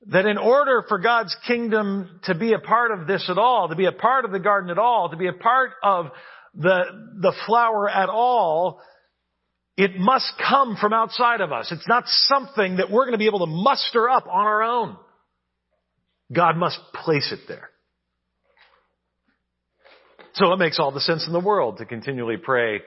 That 0.07 0.25
in 0.25 0.37
order 0.37 0.83
for 0.87 0.97
God's 0.97 1.35
kingdom 1.47 2.19
to 2.23 2.33
be 2.33 2.53
a 2.53 2.59
part 2.59 2.91
of 2.91 3.05
this 3.05 3.29
at 3.29 3.37
all, 3.37 3.69
to 3.69 3.75
be 3.75 3.85
a 3.85 3.91
part 3.91 4.25
of 4.25 4.31
the 4.31 4.39
garden 4.39 4.71
at 4.71 4.79
all, 4.79 5.09
to 5.09 5.17
be 5.17 5.27
a 5.27 5.33
part 5.33 5.71
of 5.83 6.07
the, 6.55 6.83
the 7.21 7.33
flour 7.45 7.87
at 7.87 8.09
all, 8.09 8.81
it 9.77 9.91
must 9.97 10.33
come 10.49 10.75
from 10.79 10.93
outside 10.93 11.41
of 11.41 11.51
us. 11.51 11.71
It's 11.71 11.87
not 11.87 12.03
something 12.07 12.77
that 12.77 12.91
we're 12.91 13.03
going 13.03 13.13
to 13.13 13.19
be 13.19 13.27
able 13.27 13.39
to 13.39 13.51
muster 13.51 14.09
up 14.09 14.25
on 14.27 14.45
our 14.45 14.63
own. 14.63 14.97
God 16.31 16.57
must 16.57 16.79
place 16.93 17.31
it 17.31 17.47
there. 17.47 17.69
So 20.33 20.53
it 20.53 20.57
makes 20.57 20.79
all 20.79 20.91
the 20.91 21.01
sense 21.01 21.27
in 21.27 21.33
the 21.33 21.39
world 21.39 21.77
to 21.77 21.85
continually 21.85 22.37
pray, 22.37 22.81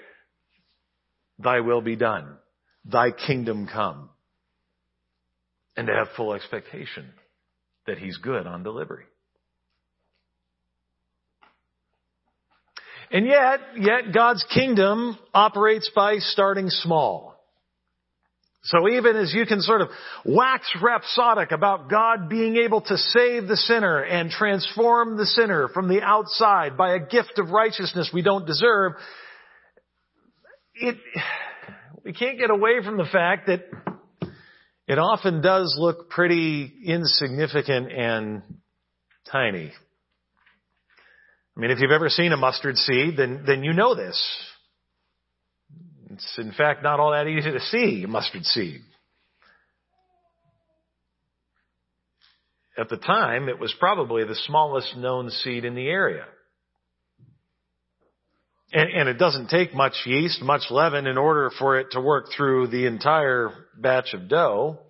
Thy 1.39 1.61
will 1.61 1.81
be 1.81 1.97
done. 1.97 2.37
Thy 2.85 3.11
kingdom 3.11 3.67
come. 3.71 4.11
And 5.77 5.87
to 5.89 5.93
have 5.93 6.09
full 6.17 6.35
expectation 6.35 7.11
that 7.87 7.99
He's 7.99 8.17
good 8.19 8.47
on 8.47 8.63
delivery. 8.63 9.05
And 13.11 13.27
yet, 13.27 13.61
yet 13.77 14.13
God's 14.13 14.45
kingdom 14.53 15.17
operates 15.33 15.91
by 15.95 16.17
starting 16.19 16.69
small. 16.71 17.35
So 18.65 18.89
even 18.89 19.17
as 19.17 19.33
you 19.35 19.45
can 19.45 19.61
sort 19.61 19.83
of 19.83 19.89
wax 20.25 20.67
rhapsodic 20.83 21.53
about 21.53 21.91
God 21.91 22.31
being 22.31 22.57
able 22.57 22.81
to 22.81 22.97
save 22.97 23.47
the 23.47 23.59
sinner 23.59 24.01
and 24.01 24.31
transform 24.31 25.19
the 25.19 25.27
sinner 25.27 25.69
from 25.69 25.87
the 25.87 26.01
outside 26.01 26.77
by 26.77 26.95
a 26.95 26.99
gift 26.99 27.39
of 27.39 27.51
righteousness 27.51 28.11
we 28.13 28.23
don't 28.23 28.47
deserve, 28.47 28.95
it, 30.77 30.97
we 32.05 32.15
can't 32.15 32.39
get 32.39 32.51
away 32.51 32.83
from 32.83 32.97
the 32.97 33.05
fact 33.05 33.49
that 33.49 33.65
it 34.87 34.99
often 34.99 35.41
does 35.41 35.75
look 35.79 36.11
pretty 36.11 36.71
insignificant 36.85 37.91
and 37.91 38.43
tiny. 39.31 39.73
I 41.57 41.61
mean, 41.61 41.71
if 41.71 41.81
you've 41.81 41.91
ever 41.91 42.09
seen 42.09 42.33
a 42.33 42.37
mustard 42.37 42.77
seed, 42.77 43.17
then, 43.17 43.45
then 43.47 43.63
you 43.63 43.73
know 43.73 43.95
this. 43.95 44.21
It's 46.11 46.39
in 46.39 46.53
fact 46.53 46.83
not 46.83 47.01
all 47.01 47.13
that 47.13 47.27
easy 47.27 47.51
to 47.51 47.61
see 47.61 48.03
a 48.05 48.09
mustard 48.09 48.45
seed. 48.45 48.81
At 52.77 52.89
the 52.89 52.97
time, 52.97 53.49
it 53.49 53.59
was 53.59 53.75
probably 53.79 54.25
the 54.25 54.35
smallest 54.35 54.97
known 54.97 55.31
seed 55.31 55.65
in 55.65 55.75
the 55.75 55.87
area. 55.87 56.25
And, 58.77 58.91
and, 58.91 59.09
it 59.09 59.19
doesn't 59.19 59.51
take 59.51 59.73
much 59.73 59.93
yeast, 60.05 60.43
much 60.43 60.63
leaven 60.69 61.07
in 61.07 61.17
order 61.17 61.49
for 61.61 61.79
it 61.79 61.93
to 61.93 62.01
work 62.01 62.27
through 62.37 62.67
the 62.67 62.87
entire 62.87 63.51
batch 63.79 64.15
of 64.15 64.29
dough. 64.29 64.81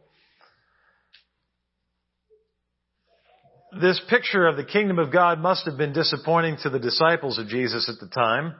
This 3.78 4.00
picture 4.08 4.46
of 4.46 4.56
the 4.56 4.64
kingdom 4.64 4.98
of 4.98 5.12
God 5.12 5.38
must 5.38 5.66
have 5.66 5.76
been 5.76 5.92
disappointing 5.92 6.56
to 6.62 6.70
the 6.70 6.78
disciples 6.78 7.38
of 7.38 7.48
Jesus 7.48 7.90
at 7.92 8.00
the 8.00 8.10
time. 8.10 8.54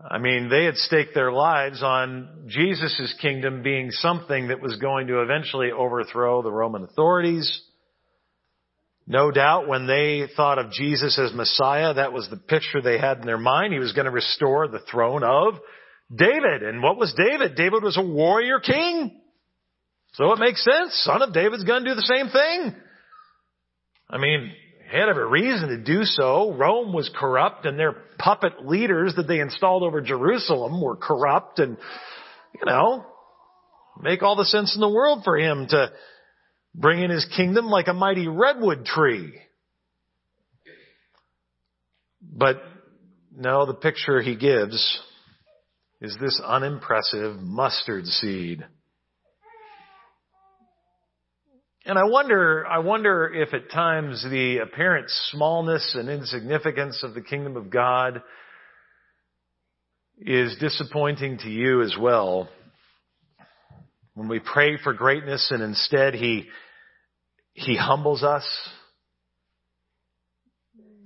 I 0.00 0.18
mean, 0.18 0.48
they 0.48 0.64
had 0.64 0.76
staked 0.76 1.14
their 1.14 1.32
lives 1.32 1.82
on 1.82 2.46
Jesus' 2.46 3.14
kingdom 3.20 3.62
being 3.62 3.90
something 3.90 4.48
that 4.48 4.62
was 4.62 4.76
going 4.76 5.08
to 5.08 5.20
eventually 5.20 5.70
overthrow 5.70 6.40
the 6.40 6.50
Roman 6.50 6.84
authorities. 6.84 7.60
No 9.06 9.30
doubt 9.30 9.68
when 9.68 9.86
they 9.86 10.28
thought 10.34 10.58
of 10.58 10.70
Jesus 10.70 11.18
as 11.18 11.34
Messiah, 11.34 11.94
that 11.94 12.12
was 12.12 12.28
the 12.30 12.38
picture 12.38 12.80
they 12.80 12.98
had 12.98 13.18
in 13.18 13.26
their 13.26 13.38
mind. 13.38 13.72
He 13.72 13.78
was 13.78 13.92
going 13.92 14.06
to 14.06 14.10
restore 14.10 14.66
the 14.66 14.80
throne 14.90 15.22
of 15.22 15.54
David. 16.14 16.62
And 16.62 16.82
what 16.82 16.96
was 16.96 17.12
David? 17.14 17.54
David 17.54 17.82
was 17.82 17.98
a 17.98 18.02
warrior 18.02 18.60
king. 18.60 19.20
So 20.14 20.32
it 20.32 20.38
makes 20.38 20.64
sense. 20.64 20.94
Son 21.04 21.20
of 21.20 21.34
David's 21.34 21.64
going 21.64 21.84
to 21.84 21.90
do 21.90 21.94
the 21.94 22.02
same 22.02 22.28
thing. 22.28 22.74
I 24.08 24.18
mean, 24.18 24.52
he 24.90 24.96
had 24.96 25.08
every 25.08 25.28
reason 25.28 25.68
to 25.68 25.78
do 25.78 26.04
so. 26.04 26.54
Rome 26.54 26.92
was 26.92 27.10
corrupt 27.14 27.66
and 27.66 27.78
their 27.78 27.92
puppet 28.18 28.64
leaders 28.64 29.14
that 29.16 29.26
they 29.26 29.40
installed 29.40 29.82
over 29.82 30.00
Jerusalem 30.00 30.80
were 30.80 30.96
corrupt 30.96 31.58
and, 31.58 31.76
you 32.54 32.64
know, 32.64 33.04
make 34.00 34.22
all 34.22 34.36
the 34.36 34.44
sense 34.44 34.74
in 34.74 34.80
the 34.80 34.88
world 34.88 35.24
for 35.24 35.36
him 35.36 35.66
to 35.68 35.92
bring 36.74 37.02
in 37.02 37.10
his 37.10 37.26
kingdom 37.36 37.66
like 37.66 37.88
a 37.88 37.94
mighty 37.94 38.28
redwood 38.28 38.84
tree. 38.84 39.32
But 42.20 42.62
no, 43.34 43.66
the 43.66 43.74
picture 43.74 44.20
he 44.20 44.36
gives 44.36 45.00
is 46.00 46.16
this 46.20 46.40
unimpressive 46.44 47.40
mustard 47.40 48.06
seed. 48.06 48.64
And 51.86 51.98
I 51.98 52.04
wonder, 52.04 52.66
I 52.66 52.78
wonder 52.78 53.30
if 53.32 53.52
at 53.52 53.70
times 53.70 54.24
the 54.28 54.58
apparent 54.58 55.06
smallness 55.30 55.94
and 55.98 56.08
insignificance 56.08 57.02
of 57.02 57.14
the 57.14 57.20
kingdom 57.20 57.56
of 57.56 57.68
God 57.68 58.22
is 60.18 60.56
disappointing 60.58 61.38
to 61.38 61.50
you 61.50 61.82
as 61.82 61.94
well. 62.00 62.48
When 64.14 64.28
we 64.28 64.38
pray 64.38 64.76
for 64.76 64.94
greatness 64.94 65.48
and 65.50 65.60
instead 65.60 66.14
He, 66.14 66.46
He 67.52 67.76
humbles 67.76 68.22
us, 68.22 68.44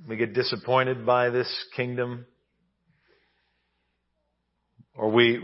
we 0.06 0.16
get 0.16 0.34
disappointed 0.34 1.06
by 1.06 1.30
this 1.30 1.48
kingdom. 1.74 2.26
Or 4.94 5.10
we, 5.10 5.40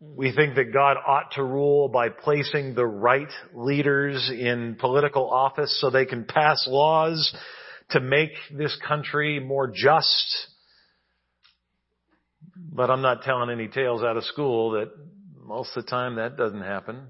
we 0.00 0.32
think 0.32 0.54
that 0.54 0.72
God 0.72 0.96
ought 1.04 1.32
to 1.32 1.42
rule 1.42 1.88
by 1.88 2.10
placing 2.10 2.74
the 2.74 2.86
right 2.86 3.30
leaders 3.52 4.30
in 4.30 4.76
political 4.78 5.28
office 5.28 5.80
so 5.80 5.90
they 5.90 6.06
can 6.06 6.26
pass 6.26 6.64
laws 6.68 7.34
to 7.90 8.00
make 8.00 8.30
this 8.56 8.76
country 8.86 9.40
more 9.40 9.66
just. 9.74 10.48
But 12.56 12.90
I'm 12.90 13.02
not 13.02 13.22
telling 13.22 13.50
any 13.50 13.66
tales 13.66 14.02
out 14.02 14.16
of 14.16 14.24
school 14.24 14.72
that 14.72 14.92
most 15.46 15.76
of 15.76 15.84
the 15.84 15.90
time 15.90 16.16
that 16.16 16.36
doesn't 16.36 16.62
happen. 16.62 17.08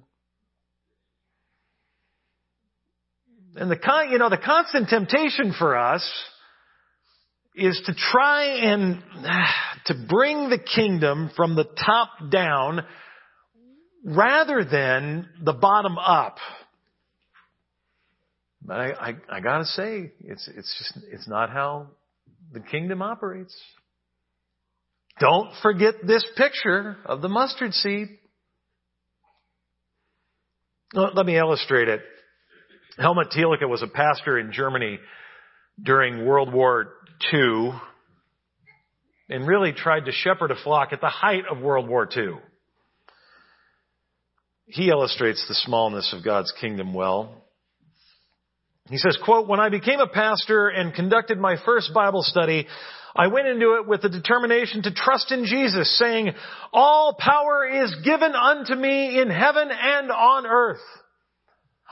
And 3.57 3.71
the 3.71 3.77
con, 3.77 4.11
you 4.11 4.19
know, 4.19 4.29
the 4.29 4.37
constant 4.37 4.89
temptation 4.89 5.55
for 5.59 5.77
us 5.77 6.07
is 7.55 7.81
to 7.87 7.95
try 7.95 8.45
and 8.45 9.03
to 9.87 9.95
bring 10.09 10.51
the 10.51 10.59
kingdom 10.59 11.31
from 11.35 11.57
the 11.57 11.65
top 11.65 12.11
down 12.31 12.85
rather 14.05 14.65
than 14.65 15.29
the 15.43 15.55
bottom 15.55 15.97
up. 15.99 16.37
But 18.63 18.77
I, 18.77 18.91
I, 18.91 19.17
I 19.31 19.41
gotta 19.41 19.65
say, 19.65 20.13
it's, 20.21 20.49
it's 20.55 20.75
just, 20.79 21.07
it's 21.11 21.29
not 21.29 21.51
how 21.51 21.89
the 22.53 22.61
kingdom 22.61 23.01
operates. 23.01 23.57
Don't 25.19 25.51
forget 25.63 25.95
this 26.07 26.27
picture 26.37 26.99
of 27.07 27.23
the 27.23 27.29
mustard 27.29 27.73
seed. 27.73 28.09
Let 30.95 31.27
me 31.27 31.37
illustrate 31.37 31.89
it. 31.89 32.01
Helmut 32.99 33.29
Thielicke 33.31 33.69
was 33.69 33.83
a 33.83 33.89
pastor 33.89 34.39
in 34.39 34.53
Germany 34.53 34.99
during 35.83 36.25
World 36.25 36.53
War 36.53 36.95
II 37.33 37.73
and 39.29 39.47
really 39.49 39.73
tried 39.73 40.05
to 40.05 40.13
shepherd 40.13 40.53
a 40.53 40.63
flock 40.63 40.93
at 40.93 41.01
the 41.01 41.09
height 41.09 41.43
of 41.51 41.59
World 41.59 41.89
War 41.89 42.09
II. 42.17 42.37
He 44.67 44.89
illustrates 44.89 45.45
the 45.49 45.55
smallness 45.55 46.15
of 46.17 46.25
God's 46.25 46.53
kingdom 46.61 46.95
well. 46.95 47.45
He 48.89 48.99
says, 48.99 49.19
quote, 49.25 49.49
when 49.49 49.59
I 49.59 49.69
became 49.69 49.99
a 49.99 50.07
pastor 50.07 50.69
and 50.69 50.95
conducted 50.95 51.39
my 51.39 51.57
first 51.65 51.93
Bible 51.93 52.23
study, 52.23 52.69
I 53.17 53.29
went 53.29 53.49
into 53.49 53.77
it 53.77 53.89
with 53.89 54.03
the 54.03 54.11
determination 54.11 54.83
to 54.83 54.93
trust 54.93 55.33
in 55.33 55.47
Jesus, 55.47 55.99
saying, 55.99 56.33
all 56.73 57.17
power 57.19 57.67
is 57.67 57.97
given 58.05 58.35
unto 58.35 58.75
me 58.75 59.21
in 59.21 59.31
heaven 59.31 59.71
and 59.71 60.11
on 60.11 60.47
earth. 60.47 60.83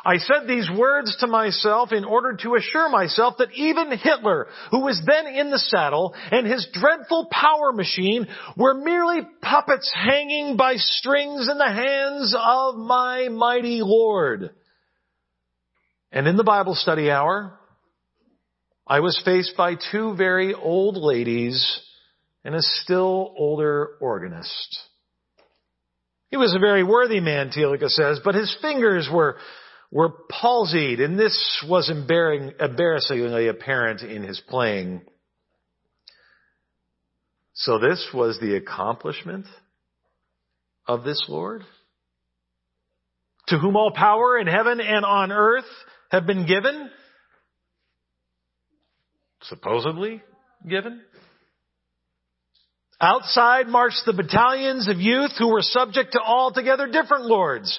I 0.04 0.18
said 0.18 0.46
these 0.46 0.68
words 0.70 1.16
to 1.20 1.26
myself 1.26 1.90
in 1.92 2.04
order 2.04 2.36
to 2.42 2.56
assure 2.56 2.90
myself 2.90 3.36
that 3.38 3.52
even 3.54 3.96
Hitler, 3.96 4.48
who 4.70 4.80
was 4.80 5.00
then 5.06 5.26
in 5.26 5.50
the 5.50 5.58
saddle, 5.58 6.14
and 6.30 6.46
his 6.46 6.68
dreadful 6.74 7.28
power 7.30 7.72
machine 7.72 8.26
were 8.54 8.74
merely 8.74 9.22
puppets 9.40 9.90
hanging 9.94 10.58
by 10.58 10.74
strings 10.76 11.48
in 11.48 11.56
the 11.56 11.64
hands 11.64 12.36
of 12.38 12.76
my 12.76 13.28
mighty 13.30 13.80
Lord. 13.82 14.50
And 16.12 16.28
in 16.28 16.36
the 16.36 16.44
Bible 16.44 16.74
study 16.74 17.10
hour, 17.10 17.58
I 18.86 19.00
was 19.00 19.20
faced 19.24 19.56
by 19.56 19.76
two 19.90 20.14
very 20.14 20.54
old 20.54 20.96
ladies 20.96 21.80
and 22.44 22.54
a 22.54 22.62
still 22.62 23.34
older 23.36 23.96
organist. 24.00 24.78
He 26.30 26.36
was 26.36 26.54
a 26.54 26.58
very 26.58 26.82
worthy 26.82 27.20
man, 27.20 27.50
Thielicke 27.50 27.88
says, 27.88 28.20
but 28.24 28.34
his 28.34 28.54
fingers 28.60 29.08
were 29.12 29.36
were 29.94 30.10
palsied, 30.28 31.00
and 31.00 31.16
this 31.16 31.64
was 31.68 31.88
embarrassingly 31.88 33.46
apparent 33.46 34.02
in 34.02 34.24
his 34.24 34.40
playing. 34.48 35.02
So 37.52 37.78
this 37.78 38.08
was 38.12 38.40
the 38.40 38.56
accomplishment 38.56 39.46
of 40.88 41.04
this 41.04 41.24
Lord, 41.28 41.62
to 43.46 43.58
whom 43.58 43.76
all 43.76 43.92
power 43.92 44.36
in 44.36 44.48
heaven 44.48 44.80
and 44.80 45.04
on 45.04 45.30
earth 45.30 45.64
have 46.10 46.26
been 46.26 46.44
given, 46.44 46.90
supposedly 49.48 50.22
given. 50.68 51.00
Outside 53.00 53.66
marched 53.66 54.02
the 54.06 54.12
battalions 54.12 54.88
of 54.88 54.98
youth 54.98 55.32
who 55.38 55.48
were 55.48 55.62
subject 55.62 56.12
to 56.12 56.20
altogether 56.20 56.86
different 56.86 57.24
lords. 57.24 57.78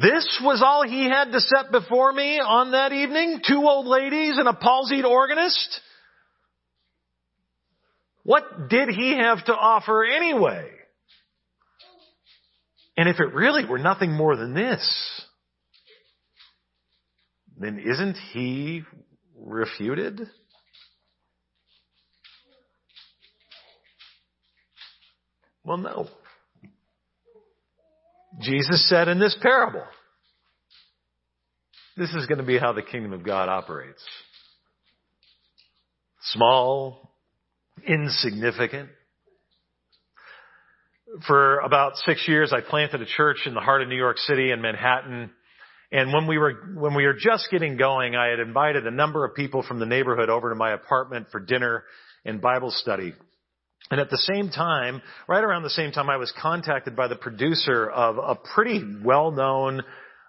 This 0.00 0.40
was 0.42 0.62
all 0.64 0.86
he 0.86 1.04
had 1.04 1.32
to 1.32 1.40
set 1.40 1.72
before 1.72 2.12
me 2.12 2.38
on 2.38 2.72
that 2.72 2.92
evening? 2.92 3.40
Two 3.46 3.62
old 3.66 3.86
ladies 3.86 4.38
and 4.38 4.48
a 4.48 4.52
palsied 4.52 5.04
organist? 5.04 5.80
What 8.22 8.68
did 8.68 8.88
he 8.90 9.16
have 9.16 9.44
to 9.46 9.52
offer 9.52 10.04
anyway? 10.04 10.70
And 12.96 13.08
if 13.08 13.18
it 13.18 13.34
really 13.34 13.64
were 13.64 13.78
nothing 13.78 14.12
more 14.12 14.36
than 14.36 14.54
this, 14.54 15.22
then 17.58 17.78
isn't 17.78 18.16
he 18.32 18.82
refuted? 19.42 20.28
Well, 25.64 25.78
no. 25.78 26.08
Jesus 28.40 28.88
said 28.88 29.08
in 29.08 29.18
this 29.18 29.36
parable, 29.42 29.84
this 31.96 32.14
is 32.14 32.26
going 32.26 32.38
to 32.38 32.44
be 32.44 32.58
how 32.58 32.72
the 32.72 32.82
kingdom 32.82 33.12
of 33.12 33.24
God 33.24 33.48
operates. 33.48 34.02
Small, 36.22 37.12
insignificant. 37.86 38.90
For 41.26 41.58
about 41.58 41.96
six 41.96 42.26
years, 42.28 42.52
I 42.52 42.60
planted 42.60 43.02
a 43.02 43.06
church 43.06 43.38
in 43.46 43.54
the 43.54 43.60
heart 43.60 43.82
of 43.82 43.88
New 43.88 43.96
York 43.96 44.18
City 44.18 44.50
in 44.52 44.62
Manhattan. 44.62 45.30
And 45.92 46.12
when 46.12 46.26
we 46.26 46.38
were, 46.38 46.54
when 46.74 46.94
we 46.94 47.04
were 47.04 47.16
just 47.18 47.48
getting 47.50 47.76
going, 47.76 48.14
I 48.14 48.28
had 48.28 48.38
invited 48.38 48.86
a 48.86 48.90
number 48.90 49.24
of 49.24 49.34
people 49.34 49.62
from 49.62 49.80
the 49.80 49.86
neighborhood 49.86 50.30
over 50.30 50.50
to 50.50 50.54
my 50.54 50.72
apartment 50.72 51.28
for 51.32 51.40
dinner 51.40 51.84
and 52.24 52.40
Bible 52.40 52.70
study. 52.70 53.14
And 53.90 54.00
at 54.00 54.08
the 54.08 54.18
same 54.18 54.50
time, 54.50 55.02
right 55.26 55.42
around 55.42 55.64
the 55.64 55.70
same 55.70 55.90
time, 55.90 56.08
I 56.08 56.16
was 56.16 56.32
contacted 56.40 56.94
by 56.94 57.08
the 57.08 57.16
producer 57.16 57.90
of 57.90 58.18
a 58.18 58.36
pretty 58.36 58.80
well-known, 59.02 59.82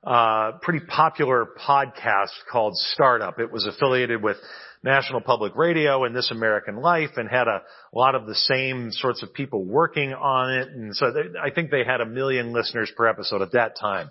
uh, 0.03 0.53
pretty 0.63 0.83
popular 0.87 1.47
podcast 1.67 2.31
called 2.51 2.75
Startup. 2.75 3.39
It 3.39 3.51
was 3.51 3.67
affiliated 3.67 4.23
with 4.23 4.37
National 4.83 5.21
Public 5.21 5.55
Radio 5.55 6.05
and 6.05 6.15
This 6.15 6.31
American 6.31 6.77
Life 6.77 7.11
and 7.17 7.29
had 7.29 7.47
a 7.47 7.61
lot 7.93 8.15
of 8.15 8.25
the 8.25 8.33
same 8.33 8.91
sorts 8.91 9.21
of 9.21 9.31
people 9.31 9.63
working 9.63 10.11
on 10.11 10.53
it. 10.53 10.69
And 10.69 10.95
so 10.95 11.11
they, 11.11 11.39
I 11.39 11.51
think 11.51 11.69
they 11.69 11.83
had 11.83 12.01
a 12.01 12.05
million 12.05 12.53
listeners 12.53 12.91
per 12.97 13.05
episode 13.05 13.43
at 13.43 13.51
that 13.51 13.77
time. 13.79 14.09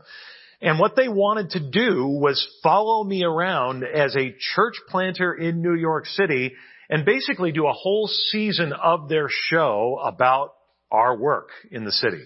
And 0.62 0.78
what 0.78 0.94
they 0.94 1.08
wanted 1.08 1.50
to 1.50 1.60
do 1.60 2.06
was 2.06 2.46
follow 2.62 3.02
me 3.02 3.24
around 3.24 3.82
as 3.82 4.14
a 4.14 4.34
church 4.54 4.74
planter 4.88 5.32
in 5.34 5.62
New 5.62 5.74
York 5.74 6.06
City 6.06 6.52
and 6.90 7.06
basically 7.06 7.52
do 7.52 7.66
a 7.66 7.72
whole 7.72 8.08
season 8.08 8.72
of 8.72 9.08
their 9.08 9.28
show 9.28 9.98
about 10.04 10.52
our 10.90 11.16
work 11.16 11.48
in 11.70 11.84
the 11.84 11.92
city. 11.92 12.22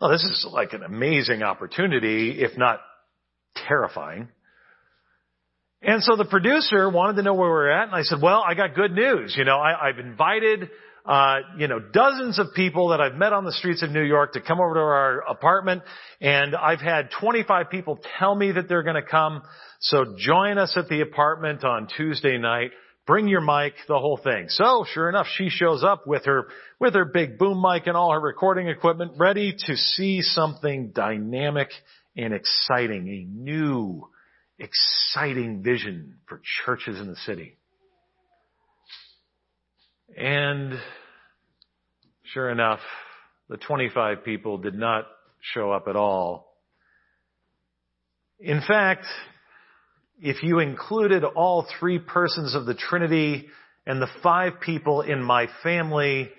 Well, 0.00 0.10
this 0.10 0.24
is 0.24 0.46
like 0.50 0.72
an 0.72 0.82
amazing 0.82 1.42
opportunity, 1.42 2.42
if 2.42 2.56
not 2.58 2.80
terrifying. 3.68 4.28
And 5.80 6.02
so 6.02 6.16
the 6.16 6.24
producer 6.24 6.88
wanted 6.88 7.16
to 7.16 7.22
know 7.22 7.34
where 7.34 7.48
we 7.48 7.52
were 7.52 7.70
at, 7.70 7.88
and 7.88 7.94
I 7.94 8.02
said, 8.02 8.18
well, 8.22 8.42
I 8.44 8.54
got 8.54 8.74
good 8.74 8.92
news. 8.92 9.34
You 9.36 9.44
know, 9.44 9.58
I, 9.58 9.88
have 9.88 9.98
invited, 9.98 10.70
uh, 11.04 11.40
you 11.58 11.68
know, 11.68 11.78
dozens 11.78 12.38
of 12.38 12.54
people 12.54 12.88
that 12.88 13.00
I've 13.00 13.14
met 13.14 13.34
on 13.34 13.44
the 13.44 13.52
streets 13.52 13.82
of 13.82 13.90
New 13.90 14.02
York 14.02 14.32
to 14.34 14.40
come 14.40 14.58
over 14.58 14.74
to 14.74 14.80
our 14.80 15.20
apartment, 15.28 15.82
and 16.20 16.56
I've 16.56 16.80
had 16.80 17.10
25 17.20 17.68
people 17.70 17.98
tell 18.18 18.34
me 18.34 18.52
that 18.52 18.68
they're 18.68 18.82
going 18.82 18.96
to 18.96 19.02
come. 19.02 19.42
So 19.80 20.14
join 20.18 20.56
us 20.56 20.74
at 20.76 20.88
the 20.88 21.02
apartment 21.02 21.62
on 21.62 21.88
Tuesday 21.94 22.38
night. 22.38 22.70
Bring 23.06 23.28
your 23.28 23.42
mic, 23.42 23.74
the 23.86 23.98
whole 23.98 24.16
thing. 24.16 24.46
So 24.48 24.86
sure 24.94 25.10
enough, 25.10 25.26
she 25.36 25.50
shows 25.50 25.84
up 25.84 26.06
with 26.06 26.24
her, 26.24 26.48
with 26.80 26.94
her 26.94 27.04
big 27.04 27.36
boom 27.36 27.62
mic 27.62 27.86
and 27.86 27.98
all 27.98 28.12
her 28.12 28.20
recording 28.20 28.68
equipment 28.68 29.12
ready 29.18 29.54
to 29.66 29.76
see 29.76 30.22
something 30.22 30.92
dynamic 30.94 31.68
and 32.16 32.32
exciting, 32.32 33.08
a 33.08 33.24
new, 33.30 34.08
exciting 34.58 35.62
vision 35.62 36.16
for 36.26 36.40
churches 36.64 36.98
in 36.98 37.08
the 37.08 37.16
city. 37.16 37.58
And 40.16 40.74
sure 42.32 42.50
enough, 42.50 42.80
the 43.48 43.56
25 43.56 44.24
people 44.24 44.58
did 44.58 44.74
not 44.74 45.06
show 45.40 45.72
up 45.72 45.88
at 45.88 45.96
all. 45.96 46.54
In 48.38 48.60
fact, 48.66 49.06
if 50.20 50.42
you 50.42 50.60
included 50.60 51.24
all 51.24 51.66
three 51.80 51.98
persons 51.98 52.54
of 52.54 52.66
the 52.66 52.74
Trinity 52.74 53.48
and 53.86 54.00
the 54.00 54.08
five 54.22 54.60
people 54.60 55.00
in 55.02 55.22
my 55.22 55.48
family, 55.62 56.30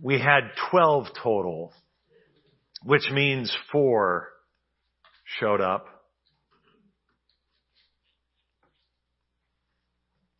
we 0.00 0.18
had 0.18 0.42
12 0.70 1.06
total, 1.22 1.72
which 2.84 3.10
means 3.12 3.54
four 3.72 4.28
showed 5.38 5.60
up. 5.60 5.86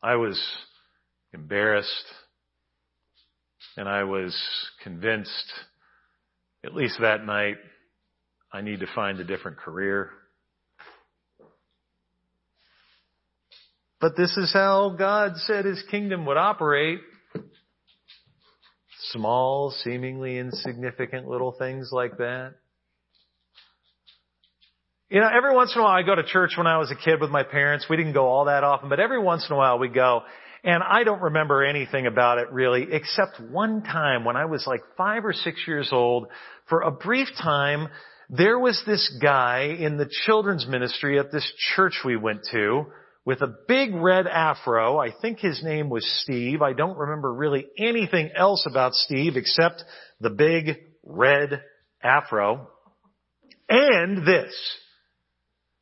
I 0.02 0.16
was 0.16 0.40
embarrassed 1.32 2.06
and 3.76 3.88
I 3.88 4.04
was 4.04 4.36
convinced, 4.82 5.52
at 6.64 6.74
least 6.74 6.98
that 7.00 7.24
night, 7.24 7.56
I 8.52 8.62
need 8.62 8.80
to 8.80 8.86
find 8.94 9.20
a 9.20 9.24
different 9.24 9.58
career. 9.58 10.10
But 14.00 14.16
this 14.16 14.36
is 14.36 14.52
how 14.52 14.96
God 14.98 15.32
said 15.36 15.64
his 15.64 15.82
kingdom 15.90 16.26
would 16.26 16.36
operate. 16.36 17.00
Small, 19.12 19.70
seemingly 19.82 20.38
insignificant 20.38 21.28
little 21.28 21.52
things 21.52 21.90
like 21.92 22.18
that. 22.18 22.54
You 25.10 25.20
know, 25.20 25.28
every 25.28 25.54
once 25.54 25.72
in 25.74 25.80
a 25.80 25.84
while 25.84 25.92
I 25.92 26.02
go 26.02 26.14
to 26.14 26.22
church 26.22 26.52
when 26.56 26.66
I 26.66 26.78
was 26.78 26.90
a 26.90 26.94
kid 26.94 27.20
with 27.20 27.30
my 27.30 27.42
parents. 27.42 27.86
We 27.90 27.96
didn't 27.96 28.12
go 28.12 28.26
all 28.26 28.44
that 28.44 28.62
often, 28.62 28.88
but 28.88 29.00
every 29.00 29.20
once 29.20 29.44
in 29.48 29.54
a 29.54 29.58
while 29.58 29.78
we 29.78 29.88
go. 29.88 30.22
And 30.62 30.82
I 30.82 31.04
don't 31.04 31.22
remember 31.22 31.64
anything 31.64 32.06
about 32.06 32.38
it 32.38 32.52
really, 32.52 32.88
except 32.92 33.40
one 33.40 33.82
time 33.82 34.24
when 34.24 34.36
I 34.36 34.44
was 34.44 34.66
like 34.66 34.82
five 34.96 35.24
or 35.24 35.32
six 35.32 35.58
years 35.66 35.88
old, 35.92 36.28
for 36.68 36.82
a 36.82 36.90
brief 36.90 37.28
time, 37.42 37.88
there 38.28 38.58
was 38.58 38.82
this 38.86 39.16
guy 39.20 39.74
in 39.78 39.96
the 39.96 40.08
children's 40.26 40.66
ministry 40.66 41.18
at 41.18 41.32
this 41.32 41.50
church 41.74 42.00
we 42.04 42.16
went 42.16 42.40
to 42.52 42.86
with 43.24 43.40
a 43.42 43.54
big 43.66 43.94
red 43.94 44.26
afro. 44.26 44.98
I 44.98 45.12
think 45.20 45.38
his 45.38 45.62
name 45.64 45.88
was 45.88 46.06
Steve. 46.22 46.62
I 46.62 46.72
don't 46.72 46.96
remember 46.96 47.32
really 47.32 47.66
anything 47.78 48.30
else 48.36 48.66
about 48.68 48.94
Steve 48.94 49.36
except 49.36 49.82
the 50.20 50.30
big 50.30 50.76
red 51.04 51.62
afro. 52.02 52.68
And 53.68 54.26
this, 54.26 54.54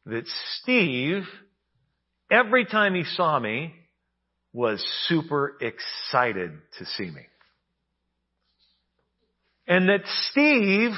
that 0.06 0.26
Steve, 0.60 1.24
every 2.30 2.64
time 2.64 2.94
he 2.94 3.04
saw 3.04 3.38
me, 3.38 3.74
was 4.52 4.84
super 5.06 5.56
excited 5.60 6.52
to 6.78 6.84
see 6.96 7.10
me. 7.10 7.22
And 9.66 9.88
that 9.88 10.00
Steve 10.30 10.92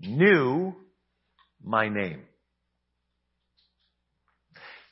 knew 0.00 0.74
my 1.62 1.88
name. 1.88 2.22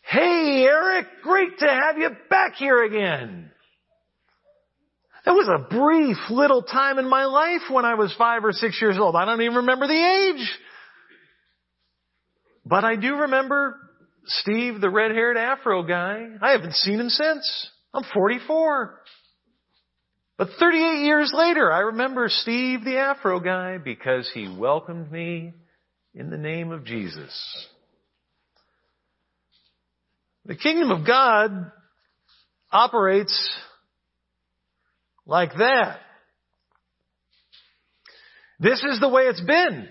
Hey 0.02 0.64
Eric, 0.64 1.06
great 1.22 1.58
to 1.58 1.66
have 1.66 1.98
you 1.98 2.10
back 2.30 2.54
here 2.54 2.82
again. 2.84 3.50
That 5.24 5.32
was 5.32 5.48
a 5.48 5.68
brief 5.68 6.16
little 6.30 6.62
time 6.62 6.98
in 6.98 7.08
my 7.08 7.24
life 7.24 7.62
when 7.70 7.84
I 7.84 7.94
was 7.94 8.14
five 8.16 8.44
or 8.44 8.52
six 8.52 8.80
years 8.80 8.96
old. 8.98 9.14
I 9.16 9.26
don't 9.26 9.42
even 9.42 9.56
remember 9.58 9.86
the 9.86 10.32
age. 10.32 10.50
But 12.64 12.84
I 12.84 12.96
do 12.96 13.16
remember 13.16 13.76
Steve, 14.24 14.80
the 14.80 14.90
red-haired 14.90 15.36
afro 15.36 15.82
guy. 15.82 16.26
I 16.40 16.52
haven't 16.52 16.74
seen 16.74 17.00
him 17.00 17.08
since. 17.08 17.70
I'm 17.94 18.04
44. 18.12 19.00
But 20.36 20.48
38 20.60 21.04
years 21.04 21.32
later, 21.34 21.72
I 21.72 21.80
remember 21.80 22.28
Steve 22.28 22.84
the 22.84 22.98
Afro 22.98 23.40
guy 23.40 23.78
because 23.78 24.30
he 24.32 24.54
welcomed 24.56 25.10
me 25.10 25.52
in 26.14 26.30
the 26.30 26.36
name 26.36 26.70
of 26.70 26.84
Jesus. 26.84 27.66
The 30.44 30.54
kingdom 30.54 30.90
of 30.90 31.06
God 31.06 31.72
operates 32.70 33.50
like 35.26 35.50
that. 35.58 35.98
This 38.60 38.82
is 38.82 39.00
the 39.00 39.08
way 39.08 39.24
it's 39.24 39.40
been. 39.40 39.88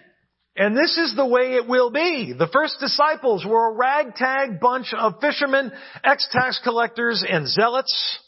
And 0.58 0.76
this 0.76 0.98
is 0.98 1.16
the 1.16 1.26
way 1.26 1.54
it 1.54 1.68
will 1.68 1.92
be. 1.92 2.34
The 2.38 2.50
first 2.52 2.78
disciples 2.80 3.46
were 3.46 3.72
a 3.72 3.76
ragtag 3.76 4.60
bunch 4.60 4.92
of 4.98 5.22
fishermen, 5.22 5.72
ex-tax 6.04 6.60
collectors, 6.64 7.24
and 7.28 7.48
zealots. 7.48 8.20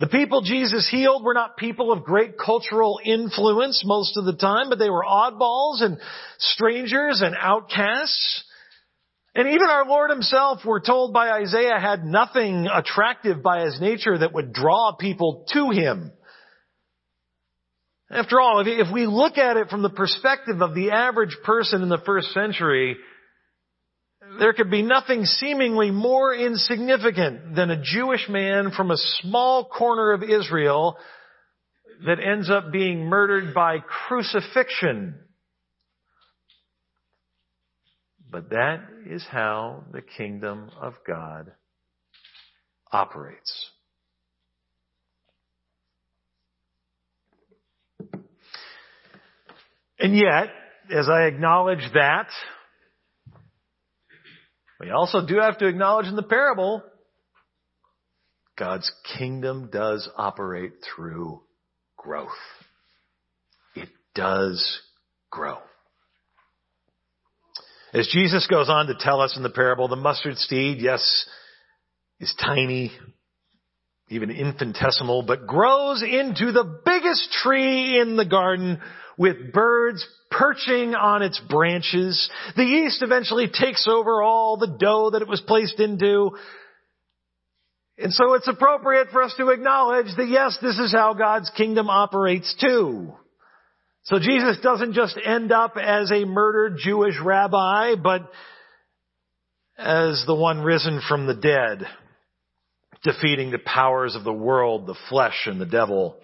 The 0.00 0.08
people 0.08 0.42
Jesus 0.42 0.88
healed 0.90 1.22
were 1.22 1.34
not 1.34 1.56
people 1.56 1.92
of 1.92 2.02
great 2.02 2.36
cultural 2.36 2.98
influence 3.04 3.84
most 3.86 4.16
of 4.16 4.24
the 4.24 4.34
time, 4.34 4.70
but 4.70 4.80
they 4.80 4.90
were 4.90 5.04
oddballs 5.08 5.82
and 5.82 5.98
strangers 6.38 7.22
and 7.24 7.36
outcasts. 7.38 8.42
And 9.36 9.46
even 9.46 9.68
our 9.68 9.86
Lord 9.86 10.10
himself, 10.10 10.62
we're 10.64 10.80
told 10.80 11.12
by 11.12 11.30
Isaiah, 11.30 11.78
had 11.78 12.04
nothing 12.04 12.66
attractive 12.66 13.40
by 13.40 13.64
his 13.64 13.80
nature 13.80 14.18
that 14.18 14.34
would 14.34 14.52
draw 14.52 14.96
people 14.98 15.46
to 15.52 15.70
him. 15.70 16.10
After 18.12 18.40
all, 18.40 18.62
if 18.66 18.92
we 18.92 19.06
look 19.06 19.38
at 19.38 19.56
it 19.56 19.70
from 19.70 19.80
the 19.80 19.88
perspective 19.88 20.60
of 20.60 20.74
the 20.74 20.90
average 20.90 21.36
person 21.44 21.82
in 21.82 21.88
the 21.88 22.02
first 22.04 22.32
century, 22.32 22.98
there 24.38 24.52
could 24.52 24.70
be 24.70 24.82
nothing 24.82 25.24
seemingly 25.24 25.90
more 25.90 26.34
insignificant 26.34 27.54
than 27.54 27.70
a 27.70 27.82
Jewish 27.82 28.28
man 28.28 28.70
from 28.76 28.90
a 28.90 28.98
small 29.20 29.64
corner 29.64 30.12
of 30.12 30.22
Israel 30.22 30.98
that 32.04 32.18
ends 32.20 32.50
up 32.50 32.70
being 32.70 33.06
murdered 33.06 33.54
by 33.54 33.78
crucifixion. 33.78 35.18
But 38.30 38.50
that 38.50 38.80
is 39.06 39.24
how 39.30 39.84
the 39.90 40.02
kingdom 40.02 40.70
of 40.80 40.94
God 41.06 41.52
operates. 42.90 43.71
And 50.02 50.16
yet, 50.16 50.48
as 50.90 51.08
I 51.08 51.26
acknowledge 51.26 51.88
that, 51.94 52.26
we 54.80 54.90
also 54.90 55.24
do 55.24 55.36
have 55.36 55.58
to 55.58 55.68
acknowledge 55.68 56.06
in 56.06 56.16
the 56.16 56.24
parable, 56.24 56.82
God's 58.58 58.90
kingdom 59.16 59.70
does 59.72 60.08
operate 60.16 60.72
through 60.82 61.42
growth. 61.96 62.30
It 63.76 63.90
does 64.16 64.80
grow. 65.30 65.58
As 67.94 68.08
Jesus 68.12 68.48
goes 68.50 68.68
on 68.68 68.88
to 68.88 68.94
tell 68.98 69.20
us 69.20 69.36
in 69.36 69.44
the 69.44 69.50
parable, 69.50 69.86
the 69.86 69.94
mustard 69.94 70.36
seed, 70.36 70.78
yes, 70.80 71.26
is 72.18 72.34
tiny, 72.40 72.90
even 74.08 74.32
infinitesimal, 74.32 75.22
but 75.22 75.46
grows 75.46 76.02
into 76.02 76.50
the 76.50 76.80
biggest 76.84 77.30
tree 77.44 78.00
in 78.00 78.16
the 78.16 78.24
garden 78.24 78.80
with 79.18 79.52
birds 79.52 80.06
perching 80.30 80.94
on 80.94 81.22
its 81.22 81.40
branches. 81.48 82.30
The 82.56 82.64
yeast 82.64 83.02
eventually 83.02 83.48
takes 83.48 83.86
over 83.88 84.22
all 84.22 84.56
the 84.56 84.76
dough 84.78 85.10
that 85.10 85.22
it 85.22 85.28
was 85.28 85.40
placed 85.40 85.78
into. 85.80 86.30
And 87.98 88.12
so 88.12 88.34
it's 88.34 88.48
appropriate 88.48 89.08
for 89.12 89.22
us 89.22 89.34
to 89.36 89.50
acknowledge 89.50 90.06
that 90.16 90.28
yes, 90.28 90.58
this 90.62 90.78
is 90.78 90.92
how 90.92 91.14
God's 91.14 91.50
kingdom 91.50 91.90
operates 91.90 92.54
too. 92.60 93.12
So 94.04 94.18
Jesus 94.18 94.58
doesn't 94.62 94.94
just 94.94 95.18
end 95.24 95.52
up 95.52 95.76
as 95.76 96.10
a 96.10 96.24
murdered 96.24 96.78
Jewish 96.82 97.14
rabbi, 97.22 97.94
but 97.94 98.30
as 99.78 100.24
the 100.26 100.34
one 100.34 100.60
risen 100.60 101.00
from 101.08 101.26
the 101.26 101.34
dead, 101.34 101.86
defeating 103.04 103.50
the 103.50 103.58
powers 103.58 104.16
of 104.16 104.24
the 104.24 104.32
world, 104.32 104.86
the 104.86 104.98
flesh, 105.08 105.46
and 105.46 105.60
the 105.60 105.66
devil. 105.66 106.16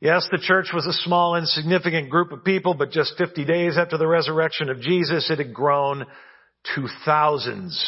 Yes, 0.00 0.26
the 0.30 0.38
church 0.38 0.68
was 0.72 0.86
a 0.86 1.02
small, 1.04 1.36
insignificant 1.36 2.08
group 2.08 2.32
of 2.32 2.42
people, 2.42 2.72
but 2.72 2.90
just 2.90 3.18
50 3.18 3.44
days 3.44 3.76
after 3.76 3.98
the 3.98 4.06
resurrection 4.06 4.70
of 4.70 4.80
Jesus, 4.80 5.30
it 5.30 5.38
had 5.38 5.52
grown 5.52 6.06
to 6.74 6.86
thousands. 7.04 7.78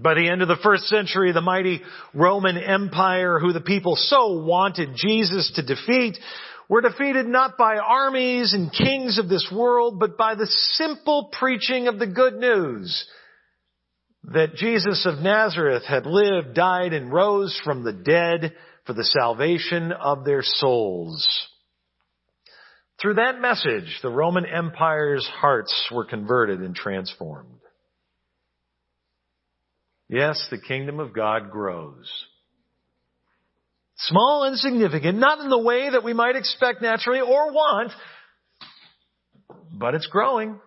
By 0.00 0.14
the 0.14 0.28
end 0.28 0.42
of 0.42 0.48
the 0.48 0.58
first 0.62 0.84
century, 0.84 1.30
the 1.30 1.40
mighty 1.40 1.82
Roman 2.14 2.56
Empire, 2.56 3.38
who 3.38 3.52
the 3.52 3.60
people 3.60 3.94
so 3.94 4.42
wanted 4.42 4.90
Jesus 4.96 5.52
to 5.54 5.62
defeat, 5.62 6.18
were 6.68 6.80
defeated 6.80 7.26
not 7.26 7.56
by 7.56 7.76
armies 7.76 8.52
and 8.52 8.72
kings 8.72 9.18
of 9.18 9.28
this 9.28 9.48
world, 9.52 10.00
but 10.00 10.18
by 10.18 10.34
the 10.34 10.46
simple 10.72 11.30
preaching 11.38 11.86
of 11.86 12.00
the 12.00 12.06
good 12.08 12.34
news 12.34 13.06
that 14.24 14.56
Jesus 14.56 15.06
of 15.06 15.20
Nazareth 15.20 15.84
had 15.84 16.06
lived, 16.06 16.54
died, 16.54 16.92
and 16.92 17.12
rose 17.12 17.58
from 17.64 17.84
the 17.84 17.92
dead 17.92 18.52
for 18.88 18.94
the 18.94 19.04
salvation 19.04 19.92
of 19.92 20.24
their 20.24 20.40
souls. 20.42 21.46
Through 22.98 23.14
that 23.14 23.38
message, 23.38 23.98
the 24.02 24.08
Roman 24.08 24.46
Empire's 24.46 25.26
hearts 25.26 25.90
were 25.92 26.06
converted 26.06 26.60
and 26.60 26.74
transformed. 26.74 27.60
Yes, 30.08 30.42
the 30.50 30.58
kingdom 30.58 31.00
of 31.00 31.12
God 31.12 31.50
grows. 31.50 32.10
Small 33.98 34.44
and 34.44 34.56
significant, 34.56 35.18
not 35.18 35.40
in 35.40 35.50
the 35.50 35.58
way 35.58 35.90
that 35.90 36.02
we 36.02 36.14
might 36.14 36.36
expect 36.36 36.80
naturally 36.80 37.20
or 37.20 37.52
want, 37.52 37.92
but 39.70 39.94
it's 39.94 40.06
growing. 40.06 40.58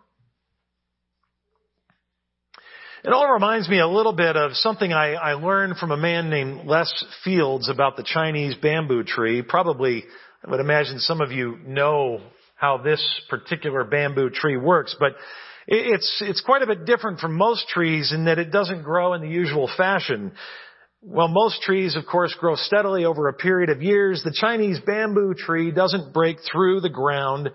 It 3.03 3.11
all 3.11 3.31
reminds 3.33 3.67
me 3.67 3.79
a 3.79 3.87
little 3.87 4.13
bit 4.13 4.37
of 4.37 4.51
something 4.53 4.93
I, 4.93 5.13
I 5.13 5.33
learned 5.33 5.77
from 5.77 5.89
a 5.89 5.97
man 5.97 6.29
named 6.29 6.67
Les 6.67 6.87
Fields 7.23 7.67
about 7.67 7.97
the 7.97 8.03
Chinese 8.03 8.53
bamboo 8.61 9.03
tree. 9.03 9.41
Probably, 9.41 10.03
I 10.45 10.51
would 10.51 10.59
imagine 10.59 10.99
some 10.99 11.19
of 11.19 11.31
you 11.31 11.57
know 11.65 12.21
how 12.55 12.77
this 12.77 13.03
particular 13.27 13.83
bamboo 13.85 14.29
tree 14.29 14.55
works, 14.55 14.95
but 14.99 15.13
it's, 15.65 16.21
it's 16.23 16.41
quite 16.41 16.61
a 16.61 16.67
bit 16.67 16.85
different 16.85 17.19
from 17.19 17.35
most 17.35 17.67
trees 17.69 18.11
in 18.13 18.25
that 18.25 18.37
it 18.37 18.51
doesn't 18.51 18.83
grow 18.83 19.15
in 19.15 19.21
the 19.21 19.29
usual 19.29 19.67
fashion. 19.75 20.33
Well, 21.01 21.27
most 21.27 21.63
trees, 21.63 21.95
of 21.95 22.05
course, 22.05 22.35
grow 22.39 22.53
steadily 22.55 23.05
over 23.05 23.27
a 23.27 23.33
period 23.33 23.71
of 23.71 23.81
years. 23.81 24.21
The 24.23 24.37
Chinese 24.39 24.79
bamboo 24.85 25.33
tree 25.33 25.71
doesn't 25.71 26.13
break 26.13 26.37
through 26.51 26.81
the 26.81 26.89
ground 26.89 27.49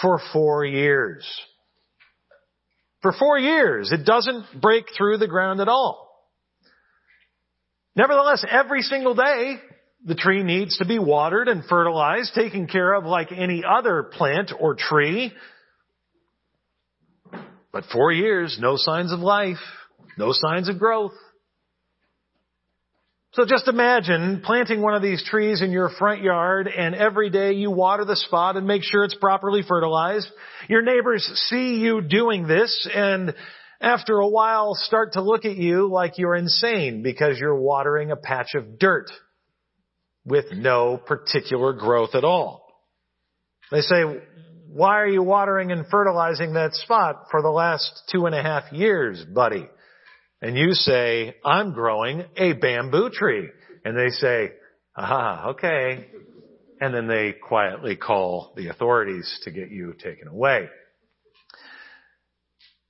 for 0.00 0.20
four 0.32 0.64
years. 0.64 1.26
For 3.04 3.12
four 3.12 3.38
years, 3.38 3.92
it 3.92 4.06
doesn't 4.06 4.62
break 4.62 4.86
through 4.96 5.18
the 5.18 5.28
ground 5.28 5.60
at 5.60 5.68
all. 5.68 6.08
Nevertheless, 7.94 8.42
every 8.50 8.80
single 8.80 9.14
day, 9.14 9.60
The 10.06 10.14
tree 10.14 10.42
needs 10.42 10.78
to 10.78 10.86
be 10.86 10.98
watered 10.98 11.48
and 11.48 11.64
fertilized, 11.64 12.34
taken 12.34 12.66
care 12.66 12.92
of 12.94 13.04
like 13.04 13.32
any 13.32 13.62
other 13.64 14.02
plant 14.02 14.52
or 14.58 14.74
tree. 14.74 15.32
But 17.72 17.84
four 17.90 18.12
years, 18.12 18.58
no 18.60 18.76
signs 18.76 19.12
of 19.12 19.20
life, 19.20 19.56
no 20.18 20.32
signs 20.32 20.68
of 20.68 20.78
growth. 20.78 21.14
So 23.34 23.44
just 23.44 23.66
imagine 23.66 24.42
planting 24.44 24.80
one 24.80 24.94
of 24.94 25.02
these 25.02 25.24
trees 25.28 25.60
in 25.60 25.72
your 25.72 25.88
front 25.98 26.22
yard 26.22 26.68
and 26.68 26.94
every 26.94 27.30
day 27.30 27.54
you 27.54 27.68
water 27.68 28.04
the 28.04 28.14
spot 28.14 28.56
and 28.56 28.64
make 28.64 28.84
sure 28.84 29.02
it's 29.02 29.16
properly 29.16 29.62
fertilized. 29.66 30.28
Your 30.68 30.82
neighbors 30.82 31.24
see 31.48 31.78
you 31.78 32.00
doing 32.00 32.46
this 32.46 32.88
and 32.94 33.34
after 33.80 34.18
a 34.18 34.28
while 34.28 34.76
start 34.76 35.14
to 35.14 35.20
look 35.20 35.44
at 35.44 35.56
you 35.56 35.90
like 35.90 36.16
you're 36.16 36.36
insane 36.36 37.02
because 37.02 37.36
you're 37.40 37.60
watering 37.60 38.12
a 38.12 38.16
patch 38.16 38.54
of 38.54 38.78
dirt 38.78 39.10
with 40.24 40.44
no 40.52 40.96
particular 40.96 41.72
growth 41.72 42.14
at 42.14 42.22
all. 42.22 42.64
They 43.72 43.80
say, 43.80 44.04
why 44.68 45.00
are 45.00 45.08
you 45.08 45.24
watering 45.24 45.72
and 45.72 45.84
fertilizing 45.88 46.52
that 46.52 46.74
spot 46.74 47.26
for 47.32 47.42
the 47.42 47.50
last 47.50 48.04
two 48.12 48.26
and 48.26 48.34
a 48.34 48.42
half 48.44 48.72
years, 48.72 49.24
buddy? 49.24 49.66
And 50.44 50.58
you 50.58 50.74
say, 50.74 51.36
I'm 51.42 51.72
growing 51.72 52.22
a 52.36 52.52
bamboo 52.52 53.08
tree. 53.08 53.48
And 53.82 53.96
they 53.96 54.10
say, 54.10 54.52
aha, 54.94 55.52
okay. 55.52 56.06
And 56.82 56.94
then 56.94 57.06
they 57.06 57.32
quietly 57.32 57.96
call 57.96 58.52
the 58.54 58.68
authorities 58.68 59.40
to 59.44 59.50
get 59.50 59.70
you 59.70 59.94
taken 59.94 60.28
away. 60.28 60.68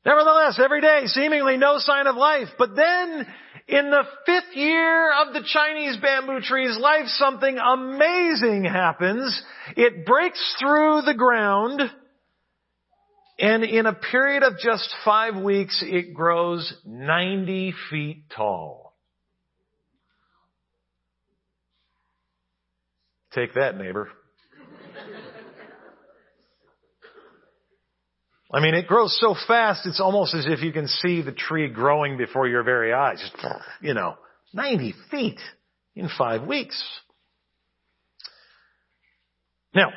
Nevertheless, 0.05 0.59
every 0.61 0.81
day, 0.81 1.03
seemingly 1.05 1.57
no 1.57 1.79
sign 1.79 2.09
of 2.09 2.17
life. 2.17 2.49
But 2.59 2.75
then, 2.75 3.25
in 3.69 3.88
the 3.88 4.03
fifth 4.27 4.57
year 4.57 5.12
of 5.12 5.33
the 5.33 5.45
Chinese 5.47 5.97
bamboo 6.03 6.40
tree's 6.40 6.77
life, 6.77 7.07
something 7.07 7.57
amazing 7.57 8.64
happens. 8.64 9.40
It 9.77 10.05
breaks 10.05 10.57
through 10.59 11.03
the 11.03 11.14
ground, 11.14 11.83
and 13.38 13.64
in 13.64 13.87
a 13.87 13.92
period 13.92 14.42
of 14.42 14.59
just 14.59 14.94
five 15.05 15.37
weeks, 15.37 15.83
it 15.87 16.14
grows 16.14 16.73
90 16.85 17.75
feet 17.90 18.25
tall. 18.35 18.94
Take 23.33 23.55
that, 23.55 23.77
neighbor. 23.77 24.09
I 28.53 28.61
mean, 28.61 28.75
it 28.75 28.87
grows 28.87 29.18
so 29.20 29.35
fast, 29.49 29.85
it's 29.85 30.01
almost 30.01 30.33
as 30.33 30.47
if 30.47 30.62
you 30.62 30.70
can 30.70 30.87
see 30.87 31.23
the 31.23 31.33
tree 31.33 31.68
growing 31.68 32.16
before 32.16 32.47
your 32.47 32.62
very 32.62 32.92
eyes. 32.92 33.18
Just, 33.18 33.44
you 33.81 33.94
know, 33.94 34.14
90 34.53 34.94
feet 35.11 35.40
in 35.97 36.09
five 36.16 36.47
weeks. 36.47 36.81
Now, 39.75 39.88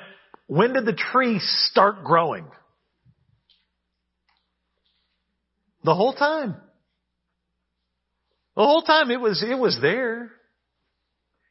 when 0.48 0.74
did 0.74 0.86
the 0.86 0.94
tree 0.94 1.40
start 1.40 2.04
growing? 2.04 2.48
The 5.88 5.96
whole 5.96 6.12
time. 6.12 6.54
The 8.58 8.62
whole 8.62 8.82
time 8.82 9.10
it 9.10 9.22
was, 9.22 9.42
it 9.42 9.58
was 9.58 9.80
there. 9.82 10.24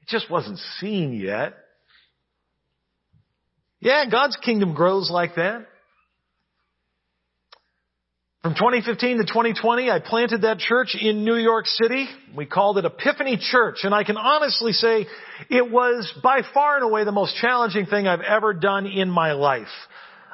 It 0.03 0.09
just 0.09 0.31
wasn't 0.31 0.59
seen 0.79 1.14
yet. 1.14 1.55
Yeah, 3.81 4.05
God's 4.11 4.37
kingdom 4.37 4.75
grows 4.75 5.11
like 5.11 5.37
that. 5.37 5.66
From 8.42 8.53
2015 8.57 9.16
to 9.16 9.25
2020, 9.25 9.90
I 9.90 10.01
planted 10.01 10.42
that 10.42 10.59
church 10.59 10.94
in 11.01 11.25
New 11.25 11.37
York 11.37 11.64
City. 11.64 12.07
We 12.37 12.44
called 12.44 12.77
it 12.77 12.85
Epiphany 12.85 13.38
Church, 13.40 13.85
and 13.85 13.94
I 13.94 14.05
can 14.05 14.18
honestly 14.18 14.72
say 14.72 15.07
it 15.49 15.70
was 15.70 16.12
by 16.22 16.42
far 16.53 16.77
and 16.77 16.85
away 16.85 17.05
the 17.05 17.11
most 17.11 17.37
challenging 17.40 17.87
thing 17.87 18.07
I've 18.07 18.20
ever 18.20 18.53
done 18.53 18.85
in 18.85 19.09
my 19.09 19.33
life. 19.33 19.72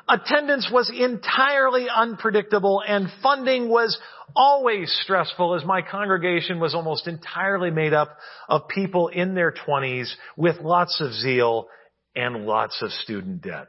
Attendance 0.09 0.69
was 0.73 0.91
entirely 0.91 1.87
unpredictable 1.89 2.83
and 2.87 3.09
funding 3.23 3.69
was 3.69 3.99
always 4.35 4.93
stressful 5.03 5.55
as 5.55 5.65
my 5.65 5.83
congregation 5.83 6.59
was 6.59 6.75
almost 6.75 7.07
entirely 7.07 7.71
made 7.71 7.93
up 7.93 8.17
of 8.49 8.69
people 8.69 9.09
in 9.09 9.35
their 9.35 9.53
20s 9.53 10.13
with 10.37 10.57
lots 10.61 11.01
of 11.01 11.13
zeal 11.13 11.69
and 12.17 12.47
lots 12.47 12.83
of 12.83 12.91
student 12.91 13.43
debt. 13.43 13.69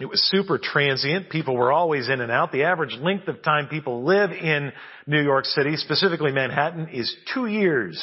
It 0.00 0.06
was 0.06 0.22
super 0.30 0.58
transient. 0.58 1.28
People 1.28 1.54
were 1.54 1.70
always 1.70 2.08
in 2.08 2.20
and 2.20 2.32
out. 2.32 2.50
The 2.50 2.64
average 2.64 2.96
length 3.00 3.28
of 3.28 3.42
time 3.42 3.68
people 3.68 4.04
live 4.04 4.30
in 4.30 4.72
New 5.06 5.22
York 5.22 5.44
City, 5.44 5.76
specifically 5.76 6.32
Manhattan, 6.32 6.88
is 6.88 7.14
two 7.34 7.46
years. 7.46 8.02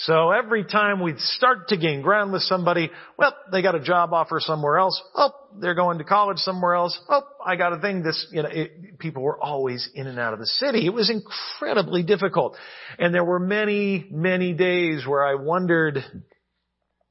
So 0.00 0.30
every 0.30 0.64
time 0.64 1.00
we'd 1.00 1.18
start 1.18 1.68
to 1.68 1.76
gain 1.78 2.02
ground 2.02 2.30
with 2.30 2.42
somebody, 2.42 2.90
well, 3.16 3.34
they 3.50 3.62
got 3.62 3.74
a 3.74 3.80
job 3.80 4.12
offer 4.12 4.40
somewhere 4.40 4.76
else. 4.76 5.00
Oh, 5.14 5.30
they're 5.58 5.74
going 5.74 5.98
to 5.98 6.04
college 6.04 6.36
somewhere 6.36 6.74
else. 6.74 6.98
Oh, 7.08 7.22
I 7.44 7.56
got 7.56 7.72
a 7.72 7.78
thing. 7.78 8.02
This, 8.02 8.26
you 8.30 8.42
know, 8.42 8.50
it, 8.52 8.98
people 8.98 9.22
were 9.22 9.42
always 9.42 9.88
in 9.94 10.06
and 10.06 10.18
out 10.18 10.34
of 10.34 10.38
the 10.38 10.46
city. 10.46 10.84
It 10.84 10.92
was 10.92 11.08
incredibly 11.08 12.02
difficult. 12.02 12.58
And 12.98 13.14
there 13.14 13.24
were 13.24 13.38
many, 13.38 14.06
many 14.10 14.52
days 14.52 15.06
where 15.06 15.24
I 15.24 15.34
wondered 15.36 16.04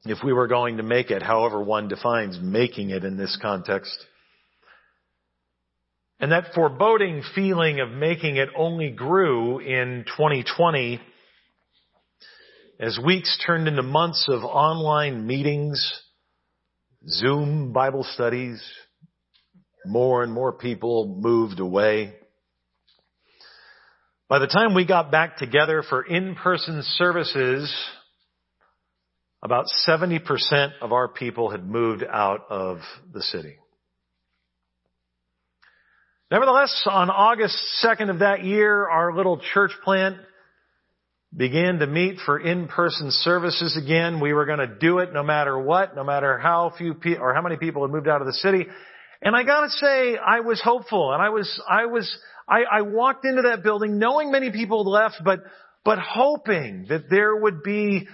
if 0.05 0.19
we 0.23 0.31
were 0.31 0.47
going 0.47 0.77
to 0.77 0.83
make 0.83 1.09
it, 1.09 1.23
however 1.23 1.63
one 1.63 1.87
defines 1.87 2.37
making 2.39 2.91
it 2.91 3.03
in 3.03 3.17
this 3.17 3.35
context. 3.41 3.97
And 6.19 6.31
that 6.31 6.53
foreboding 6.53 7.23
feeling 7.33 7.79
of 7.79 7.89
making 7.89 8.37
it 8.37 8.49
only 8.55 8.91
grew 8.91 9.57
in 9.57 10.05
2020 10.05 11.01
as 12.79 12.99
weeks 13.03 13.37
turned 13.45 13.67
into 13.67 13.83
months 13.83 14.27
of 14.27 14.43
online 14.43 15.25
meetings, 15.25 16.01
Zoom 17.07 17.71
Bible 17.71 18.03
studies, 18.03 18.61
more 19.85 20.23
and 20.23 20.33
more 20.33 20.51
people 20.51 21.19
moved 21.21 21.59
away. 21.59 22.15
By 24.27 24.39
the 24.39 24.47
time 24.47 24.73
we 24.73 24.85
got 24.85 25.11
back 25.11 25.37
together 25.37 25.83
for 25.87 26.03
in-person 26.03 26.81
services, 26.83 27.73
about 29.43 29.65
70% 29.87 30.71
of 30.81 30.91
our 30.91 31.07
people 31.07 31.51
had 31.51 31.65
moved 31.65 32.03
out 32.03 32.45
of 32.49 32.79
the 33.13 33.21
city. 33.21 33.57
Nevertheless, 36.31 36.87
on 36.89 37.11
August 37.11 37.55
2nd 37.85 38.09
of 38.09 38.19
that 38.19 38.43
year, 38.43 38.89
our 38.89 39.15
little 39.15 39.39
church 39.53 39.71
plant 39.83 40.17
began 41.35 41.79
to 41.79 41.87
meet 41.87 42.19
for 42.25 42.39
in-person 42.39 43.11
services 43.11 43.77
again. 43.81 44.21
We 44.21 44.33
were 44.33 44.45
going 44.45 44.59
to 44.59 44.67
do 44.79 44.99
it 44.99 45.13
no 45.13 45.23
matter 45.23 45.57
what, 45.59 45.95
no 45.95 46.03
matter 46.03 46.37
how 46.37 46.71
few 46.77 46.93
people 46.93 47.23
or 47.23 47.33
how 47.33 47.41
many 47.41 47.57
people 47.57 47.81
had 47.81 47.91
moved 47.91 48.07
out 48.07 48.21
of 48.21 48.27
the 48.27 48.33
city. 48.33 48.65
And 49.21 49.35
I 49.35 49.43
gotta 49.43 49.69
say, 49.69 50.17
I 50.17 50.41
was 50.41 50.61
hopeful 50.61 51.11
and 51.13 51.21
I 51.21 51.29
was, 51.29 51.61
I 51.69 51.87
was, 51.87 52.15
I, 52.47 52.63
I 52.71 52.81
walked 52.81 53.25
into 53.25 53.43
that 53.43 53.63
building 53.63 53.97
knowing 53.97 54.31
many 54.31 54.51
people 54.51 54.83
had 54.83 54.89
left, 54.89 55.15
but, 55.23 55.39
but 55.83 55.99
hoping 55.99 56.85
that 56.89 57.09
there 57.09 57.35
would 57.35 57.63
be 57.63 58.07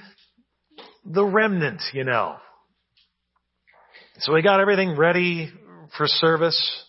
the 1.05 1.25
remnant, 1.25 1.81
you 1.93 2.03
know. 2.03 2.37
So 4.19 4.33
we 4.33 4.41
got 4.41 4.59
everything 4.59 4.95
ready 4.95 5.51
for 5.97 6.07
service. 6.07 6.85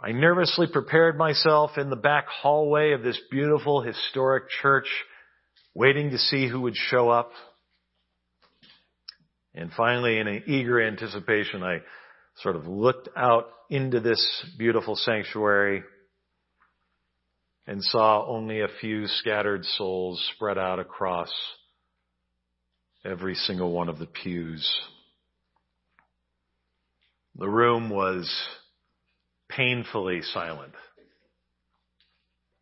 I 0.00 0.12
nervously 0.12 0.68
prepared 0.72 1.18
myself 1.18 1.72
in 1.76 1.90
the 1.90 1.96
back 1.96 2.28
hallway 2.28 2.92
of 2.92 3.02
this 3.02 3.20
beautiful 3.32 3.82
historic 3.82 4.48
church, 4.62 4.86
waiting 5.74 6.10
to 6.10 6.18
see 6.18 6.46
who 6.48 6.60
would 6.62 6.76
show 6.76 7.08
up. 7.08 7.32
And 9.54 9.72
finally, 9.76 10.18
in 10.18 10.28
an 10.28 10.44
eager 10.46 10.80
anticipation, 10.80 11.64
I 11.64 11.78
sort 12.42 12.54
of 12.54 12.68
looked 12.68 13.08
out 13.16 13.48
into 13.70 13.98
this 13.98 14.24
beautiful 14.56 14.94
sanctuary 14.94 15.82
and 17.66 17.82
saw 17.82 18.24
only 18.24 18.60
a 18.60 18.68
few 18.80 19.08
scattered 19.08 19.64
souls 19.64 20.24
spread 20.36 20.58
out 20.58 20.78
across 20.78 21.32
every 23.04 23.34
single 23.34 23.72
one 23.72 23.88
of 23.88 23.98
the 23.98 24.06
pews. 24.06 24.68
The 27.34 27.48
room 27.48 27.90
was 27.90 28.32
painfully 29.48 30.20
silent, 30.22 30.72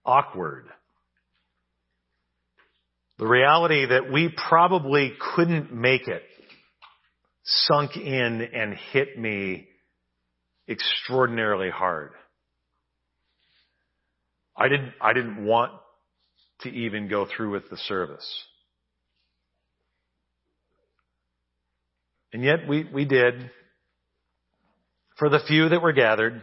awkward. 0.05 0.67
The 3.19 3.27
reality 3.27 3.87
that 3.87 4.13
we 4.13 4.29
probably 4.49 5.13
couldn't 5.35 5.73
make 5.73 6.07
it 6.07 6.23
sunk 7.45 7.97
in 7.97 8.43
and 8.43 8.75
hit 8.93 9.19
me 9.19 9.69
extraordinarily 10.69 11.71
hard. 11.71 12.11
I 14.57 14.69
didn't, 14.69 14.93
I 15.01 15.13
didn't 15.13 15.45
want 15.45 15.73
to 16.61 16.71
even 16.71 17.09
go 17.09 17.27
through 17.27 17.53
with 17.53 17.69
the 17.71 17.77
service. 17.77 18.27
And 22.33 22.43
yet 22.43 22.69
we, 22.69 22.85
we 22.93 23.05
did. 23.05 23.51
For 25.19 25.29
the 25.29 25.41
few 25.47 25.69
that 25.71 25.81
were 25.81 25.93
gathered, 25.93 26.43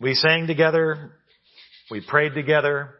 we 0.00 0.14
sang 0.14 0.46
together. 0.46 1.12
We 1.90 2.00
prayed 2.00 2.34
together. 2.34 2.94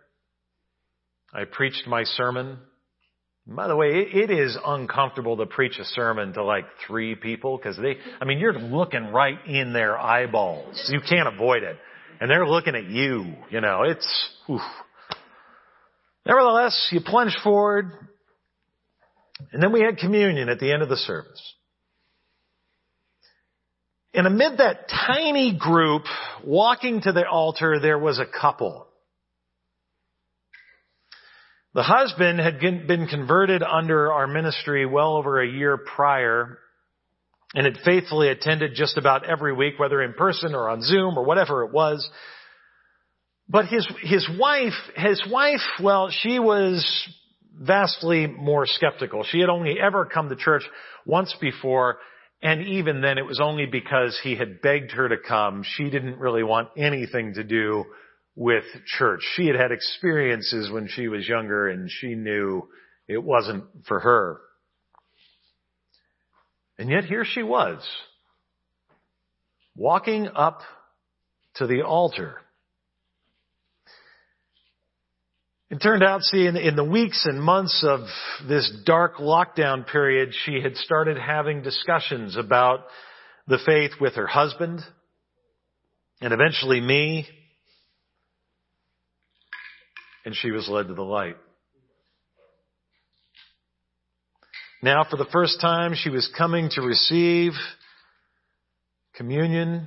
I 1.33 1.45
preached 1.45 1.87
my 1.87 2.05
sermon. 2.05 2.59
By 3.47 3.69
the 3.69 3.77
way, 3.77 3.89
it 3.89 4.31
is 4.31 4.57
uncomfortable 4.65 5.39
to 5.39 5.47
preach 5.47 5.79
a 5.79 5.85
sermon 5.85 6.35
to 6.35 6.45
like 6.45 6.67
three 6.87 7.15
people 7.15 7.57
because 7.57 7.77
they, 7.77 7.97
I 8.21 8.25
mean, 8.25 8.39
you're 8.39 8.53
looking 8.53 9.13
right 9.13 9.39
in 9.47 9.73
their 9.73 9.99
eyeballs. 9.99 10.91
You 10.93 11.01
can't 11.01 11.27
avoid 11.27 11.63
it. 11.63 11.77
And 12.21 12.31
they're 12.31 12.47
looking 12.47 12.75
at 12.75 12.85
you, 12.85 13.35
you 13.51 13.61
know, 13.63 13.83
it's, 13.83 14.29
oof. 14.49 14.61
Nevertheless, 16.27 16.89
you 16.93 17.01
plunge 17.01 17.35
forward, 17.43 17.93
and 19.53 19.63
then 19.63 19.73
we 19.73 19.81
had 19.81 19.97
communion 19.97 20.51
at 20.51 20.59
the 20.59 20.71
end 20.71 20.83
of 20.83 20.91
the 20.91 20.99
service. 20.99 21.55
And 24.13 24.27
amid 24.27 24.59
that 24.59 24.89
tiny 24.89 25.57
group 25.57 26.03
walking 26.45 27.01
to 27.03 27.13
the 27.13 27.29
altar, 27.29 27.79
there 27.81 27.99
was 27.99 28.19
a 28.19 28.27
couple. 28.27 28.87
The 31.75 31.85
husband 31.85 32.41
had 32.41 32.59
been 32.59 33.07
converted 33.07 33.63
under 33.63 34.13
our 34.13 34.27
ministry 34.27 34.85
well 34.87 35.15
over 35.15 35.41
a 35.41 35.49
year 35.49 35.77
prior 35.77 36.59
and 37.55 37.65
had 37.65 37.79
faithfully 37.85 38.29
attended 38.29 38.73
just 38.75 38.97
about 38.97 39.25
every 39.25 39.53
week, 39.53 39.79
whether 39.79 40.03
in 40.03 40.13
person 40.15 40.55
or 40.55 40.69
on 40.69 40.83
Zoom 40.83 41.17
or 41.17 41.25
whatever 41.25 41.65
it 41.65 41.73
was. 41.73 42.09
But 43.49 43.67
his, 43.67 43.87
his 44.03 44.29
wife, 44.39 44.75
his 44.97 45.23
wife, 45.31 45.61
well, 45.81 46.11
she 46.11 46.39
was 46.41 46.85
vastly 47.57 48.27
more 48.27 48.67
skeptical. 48.67 49.25
She 49.25 49.41
had 49.41 49.49
only 49.49 49.77
ever 49.81 50.05
come 50.07 50.29
to 50.29 50.37
church 50.37 50.63
once 51.05 51.35
before, 51.41 51.99
and 52.43 52.63
even 52.63 53.01
then 53.03 53.19
it 53.19 53.27
was 53.27 53.41
only 53.41 53.67
because 53.67 54.19
he 54.23 54.35
had 54.35 54.63
begged 54.63 54.93
her 54.93 55.09
to 55.09 55.17
come. 55.19 55.63
She 55.77 55.91
didn't 55.91 56.19
really 56.19 56.43
want 56.43 56.69
anything 56.77 57.35
to 57.35 57.45
do 57.45 57.85
with 58.35 58.65
church. 58.87 59.21
She 59.35 59.47
had 59.47 59.57
had 59.57 59.73
experiences 59.73 60.71
when 60.71 60.89
she 60.89 61.09
was 61.09 61.29
younger 61.29 61.69
and 61.69 61.91
she 61.91 62.15
knew 62.15 62.69
it 63.07 63.23
wasn't 63.23 63.65
for 63.87 64.01
her. 64.01 64.41
And 66.79 66.89
yet 66.89 67.05
here 67.05 67.27
she 67.27 67.43
was, 67.43 67.87
walking 69.77 70.29
up 70.35 70.61
to 71.57 71.67
the 71.67 71.83
altar. 71.83 72.41
It 75.71 75.81
turned 75.81 76.03
out, 76.03 76.23
see, 76.23 76.47
in, 76.47 76.57
in, 76.57 76.75
the 76.75 76.83
weeks 76.83 77.27
and 77.27 77.41
months 77.41 77.85
of 77.87 78.01
this 78.49 78.73
dark 78.85 79.19
lockdown 79.19 79.87
period, 79.87 80.31
she 80.45 80.61
had 80.61 80.77
started 80.77 81.17
having 81.17 81.63
discussions 81.63 82.37
about 82.37 82.81
the 83.47 83.59
faith 83.65 83.93
with 84.01 84.15
her 84.15 84.27
husband 84.27 84.81
and 86.21 86.33
eventually 86.33 86.81
me. 86.81 87.25
And 90.25 90.35
she 90.35 90.51
was 90.51 90.69
led 90.69 90.89
to 90.89 90.95
the 90.95 91.03
light. 91.03 91.37
Now, 94.83 95.05
for 95.09 95.17
the 95.17 95.27
first 95.31 95.61
time, 95.61 95.93
she 95.95 96.11
was 96.11 96.29
coming 96.37 96.71
to 96.73 96.83
receive 96.83 97.53
communion, 99.15 99.87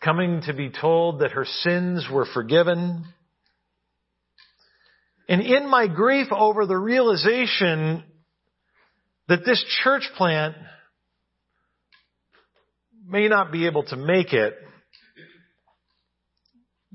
coming 0.00 0.42
to 0.46 0.54
be 0.54 0.70
told 0.70 1.18
that 1.20 1.32
her 1.32 1.46
sins 1.46 2.06
were 2.08 2.26
forgiven 2.32 3.06
and 5.28 5.40
in 5.40 5.68
my 5.68 5.86
grief 5.86 6.28
over 6.30 6.66
the 6.66 6.76
realization 6.76 8.04
that 9.28 9.44
this 9.44 9.64
church 9.82 10.08
plant 10.16 10.56
may 13.06 13.28
not 13.28 13.52
be 13.52 13.66
able 13.66 13.84
to 13.84 13.96
make 13.96 14.32
it, 14.32 14.54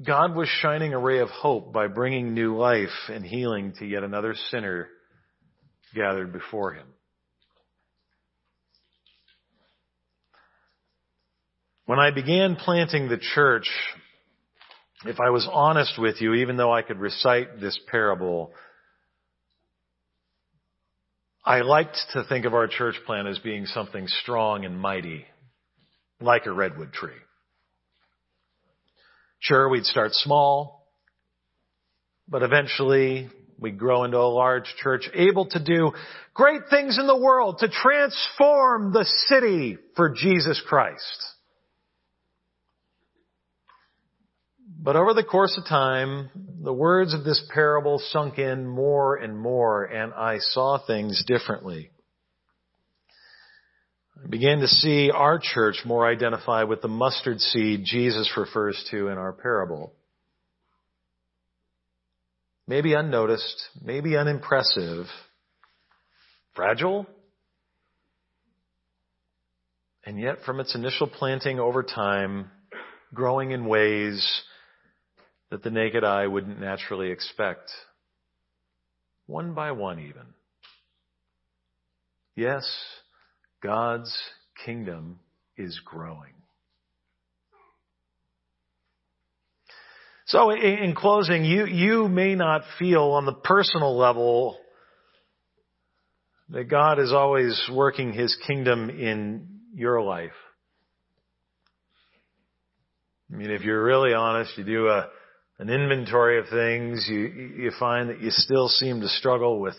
God 0.06 0.36
was 0.36 0.48
shining 0.62 0.94
a 0.94 1.00
ray 1.00 1.20
of 1.20 1.30
hope 1.30 1.74
by 1.74 1.88
bringing 1.88 2.34
new 2.34 2.56
life 2.56 2.90
and 3.10 3.26
healing 3.26 3.74
to 3.80 3.86
yet 3.86 4.04
another 4.04 4.36
sinner 4.52 4.88
gathered 5.96 6.32
before 6.32 6.74
him. 6.74 6.86
When 11.88 12.00
I 12.00 12.12
began 12.12 12.58
planting 12.58 13.08
the 13.08 13.18
church, 13.18 13.68
if 15.05 15.19
I 15.19 15.29
was 15.29 15.47
honest 15.51 15.99
with 15.99 16.21
you, 16.21 16.33
even 16.36 16.57
though 16.57 16.73
I 16.73 16.81
could 16.81 16.99
recite 16.99 17.60
this 17.60 17.79
parable, 17.89 18.51
I 21.45 21.62
liked 21.62 21.97
to 22.13 22.23
think 22.23 22.45
of 22.45 22.53
our 22.53 22.67
church 22.67 22.95
plan 23.05 23.27
as 23.27 23.39
being 23.39 23.67
something 23.67 24.07
strong 24.07 24.65
and 24.65 24.79
mighty, 24.79 25.25
like 26.19 26.45
a 26.45 26.51
redwood 26.51 26.93
tree. 26.93 27.12
Sure, 29.39 29.69
we'd 29.69 29.86
start 29.86 30.13
small, 30.13 30.88
but 32.27 32.41
eventually 32.41 33.29
we'd 33.60 33.77
grow 33.77 34.03
into 34.03 34.17
a 34.17 34.27
large 34.27 34.65
church 34.81 35.10
able 35.13 35.45
to 35.45 35.63
do 35.63 35.91
great 36.33 36.62
things 36.69 36.97
in 36.99 37.07
the 37.07 37.17
world 37.17 37.60
to 37.60 37.69
transform 37.69 38.93
the 38.93 39.05
city 39.27 39.77
for 39.95 40.10
Jesus 40.10 40.62
Christ. 40.67 41.37
But 44.88 44.95
over 44.95 45.13
the 45.13 45.21
course 45.21 45.58
of 45.58 45.65
time, 45.65 46.30
the 46.63 46.71
words 46.71 47.13
of 47.13 47.26
this 47.26 47.43
parable 47.54 48.00
sunk 48.00 48.38
in 48.38 48.65
more 48.65 49.17
and 49.17 49.38
more, 49.38 49.84
and 49.84 50.13
I 50.13 50.38
saw 50.39 50.78
things 50.78 51.26
differently. 51.28 51.91
I 54.23 54.28
began 54.30 54.60
to 54.60 54.67
see 54.69 55.12
our 55.12 55.39
church 55.43 55.82
more 55.84 56.08
identify 56.08 56.63
with 56.63 56.82
the 56.82 56.88
mustard 56.88 57.41
seed 57.41 57.82
Jesus 57.84 58.32
refers 58.38 58.82
to 58.91 59.10
in 59.10 59.17
our 59.17 59.34
parable. 59.34 59.91
Maybe 62.65 62.93
unnoticed, 62.93 63.62
maybe 63.84 64.15
unimpressive, 64.15 65.08
fragile, 66.56 67.06
and 70.06 70.17
yet 70.17 70.43
from 70.45 70.62
its 70.62 70.76
initial 70.76 71.08
planting 71.08 71.60
over 71.60 71.84
time, 71.84 72.52
growing 73.13 73.52
in 73.52 73.65
ways 73.65 74.43
that 75.49 75.63
the 75.63 75.69
naked 75.69 76.03
eye 76.03 76.27
wouldn't 76.27 76.60
naturally 76.60 77.12
expect. 77.12 77.71
One 79.25 79.53
by 79.53 79.71
one 79.71 79.99
even. 79.99 80.33
Yes, 82.36 82.65
God's 83.63 84.15
kingdom 84.65 85.19
is 85.57 85.79
growing. 85.83 86.33
So 90.27 90.51
in 90.51 90.93
closing, 90.93 91.45
you, 91.45 91.65
you 91.65 92.10
may 92.10 92.36
not 92.36 92.63
feel 92.77 93.03
on 93.03 93.25
the 93.25 93.33
personal 93.33 93.97
level 93.97 94.57
that 96.49 96.65
God 96.65 96.99
is 96.99 97.13
always 97.13 97.60
working 97.71 98.12
His 98.12 98.36
kingdom 98.45 98.89
in 98.89 99.47
your 99.73 100.01
life. 100.01 100.31
I 103.31 103.38
mean, 103.38 103.51
if 103.51 103.62
you're 103.62 103.83
really 103.83 104.13
honest, 104.13 104.57
you 104.57 104.65
do 104.65 104.88
a, 104.88 105.10
an 105.60 105.70
inventory 105.70 106.39
of 106.39 106.50
things, 106.50 107.08
you, 107.10 107.20
you 107.58 107.72
find 107.80 108.10
that 108.10 108.22
you 108.22 108.30
still 108.30 108.67
seem 108.67 109.02
to 109.02 109.08
struggle 109.08 109.60
with 109.60 109.76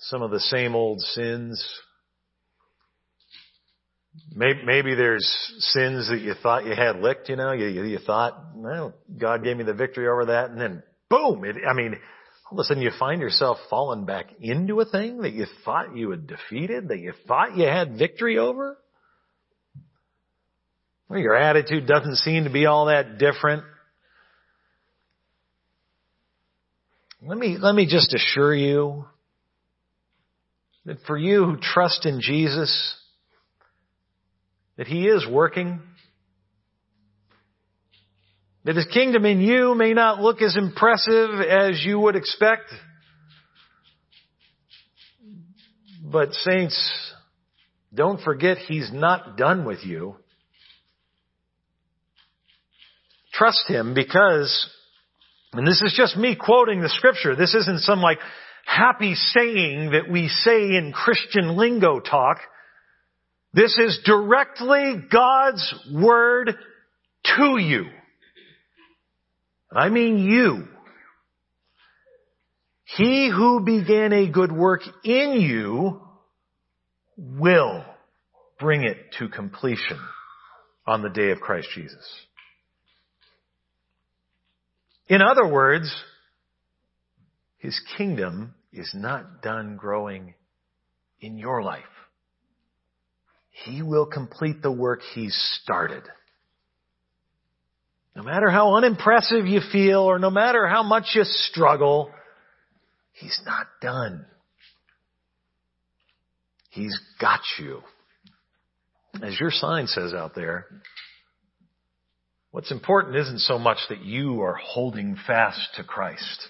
some 0.00 0.22
of 0.22 0.30
the 0.30 0.40
same 0.40 0.74
old 0.74 1.00
sins. 1.00 1.64
Maybe, 4.34 4.60
maybe 4.64 4.94
there's 4.94 5.24
sins 5.58 6.08
that 6.08 6.20
you 6.20 6.34
thought 6.42 6.66
you 6.66 6.74
had 6.74 7.00
licked, 7.00 7.28
you 7.28 7.36
know, 7.36 7.52
you, 7.52 7.68
you 7.84 7.98
thought, 7.98 8.40
well, 8.54 8.92
God 9.16 9.44
gave 9.44 9.56
me 9.56 9.64
the 9.64 9.74
victory 9.74 10.08
over 10.08 10.26
that, 10.26 10.50
and 10.50 10.60
then 10.60 10.82
boom, 11.08 11.44
it, 11.44 11.56
I 11.68 11.72
mean, 11.74 11.96
all 12.50 12.58
of 12.58 12.64
a 12.64 12.64
sudden 12.64 12.82
you 12.82 12.90
find 12.98 13.20
yourself 13.20 13.58
falling 13.70 14.04
back 14.04 14.30
into 14.40 14.80
a 14.80 14.84
thing 14.84 15.18
that 15.18 15.32
you 15.32 15.46
thought 15.64 15.96
you 15.96 16.10
had 16.10 16.26
defeated, 16.26 16.88
that 16.88 16.98
you 16.98 17.12
thought 17.26 17.56
you 17.56 17.66
had 17.66 17.98
victory 17.98 18.38
over. 18.38 18.78
Well, 21.08 21.20
your 21.20 21.36
attitude 21.36 21.86
doesn't 21.86 22.16
seem 22.16 22.44
to 22.44 22.50
be 22.50 22.66
all 22.66 22.86
that 22.86 23.18
different. 23.18 23.64
Let 27.20 27.36
me, 27.36 27.56
let 27.58 27.74
me 27.74 27.86
just 27.86 28.14
assure 28.14 28.54
you 28.54 29.04
that 30.84 30.98
for 31.06 31.18
you 31.18 31.44
who 31.44 31.56
trust 31.60 32.06
in 32.06 32.20
Jesus, 32.20 32.96
that 34.76 34.86
He 34.86 35.08
is 35.08 35.26
working, 35.28 35.80
that 38.64 38.76
His 38.76 38.86
kingdom 38.86 39.24
in 39.24 39.40
you 39.40 39.74
may 39.74 39.94
not 39.94 40.20
look 40.20 40.40
as 40.42 40.56
impressive 40.56 41.40
as 41.40 41.82
you 41.84 41.98
would 41.98 42.14
expect, 42.14 42.72
but 46.00 46.32
saints, 46.34 47.12
don't 47.92 48.22
forget 48.22 48.58
He's 48.58 48.92
not 48.92 49.36
done 49.36 49.64
with 49.64 49.84
you. 49.84 50.14
Trust 53.32 53.64
Him 53.66 53.92
because 53.92 54.70
and 55.52 55.66
this 55.66 55.80
is 55.82 55.94
just 55.96 56.16
me 56.16 56.36
quoting 56.36 56.80
the 56.80 56.88
scripture. 56.88 57.34
This 57.34 57.54
isn't 57.54 57.80
some 57.80 58.00
like 58.00 58.18
happy 58.66 59.14
saying 59.14 59.92
that 59.92 60.10
we 60.10 60.28
say 60.28 60.76
in 60.76 60.92
Christian 60.92 61.56
lingo 61.56 62.00
talk. 62.00 62.38
This 63.54 63.76
is 63.78 64.00
directly 64.04 64.96
God's 65.10 65.74
word 65.92 66.54
to 67.36 67.58
you. 67.58 67.86
I 69.74 69.88
mean 69.88 70.18
you. 70.18 70.68
He 72.96 73.30
who 73.30 73.64
began 73.64 74.12
a 74.12 74.30
good 74.30 74.52
work 74.52 74.82
in 75.04 75.40
you 75.40 76.00
will 77.16 77.84
bring 78.58 78.82
it 78.84 78.96
to 79.18 79.28
completion 79.28 79.98
on 80.86 81.02
the 81.02 81.10
day 81.10 81.30
of 81.30 81.40
Christ 81.40 81.68
Jesus. 81.74 82.27
In 85.08 85.22
other 85.22 85.46
words, 85.46 85.94
his 87.58 87.80
kingdom 87.96 88.54
is 88.72 88.90
not 88.94 89.42
done 89.42 89.76
growing 89.76 90.34
in 91.20 91.38
your 91.38 91.62
life. 91.62 91.84
He 93.64 93.82
will 93.82 94.06
complete 94.06 94.62
the 94.62 94.70
work 94.70 95.00
he's 95.14 95.34
started. 95.62 96.04
No 98.14 98.22
matter 98.22 98.50
how 98.50 98.74
unimpressive 98.76 99.46
you 99.46 99.60
feel 99.72 100.00
or 100.00 100.18
no 100.18 100.30
matter 100.30 100.66
how 100.66 100.82
much 100.82 101.12
you 101.14 101.22
struggle, 101.24 102.10
he's 103.12 103.40
not 103.46 103.66
done. 103.80 104.26
He's 106.70 106.98
got 107.20 107.40
you. 107.58 107.82
As 109.22 109.38
your 109.40 109.50
sign 109.50 109.86
says 109.86 110.12
out 110.12 110.34
there, 110.34 110.66
what's 112.50 112.70
important 112.70 113.16
isn't 113.16 113.40
so 113.40 113.58
much 113.58 113.78
that 113.88 114.02
you 114.02 114.42
are 114.42 114.54
holding 114.54 115.16
fast 115.26 115.74
to 115.76 115.84
Christ. 115.84 116.48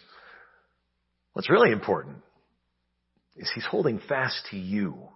What's 1.32 1.50
really 1.50 1.70
important 1.70 2.16
is 3.36 3.50
he's 3.54 3.66
holding 3.66 4.00
fast 4.08 4.46
to 4.50 4.56
you. 4.56 5.08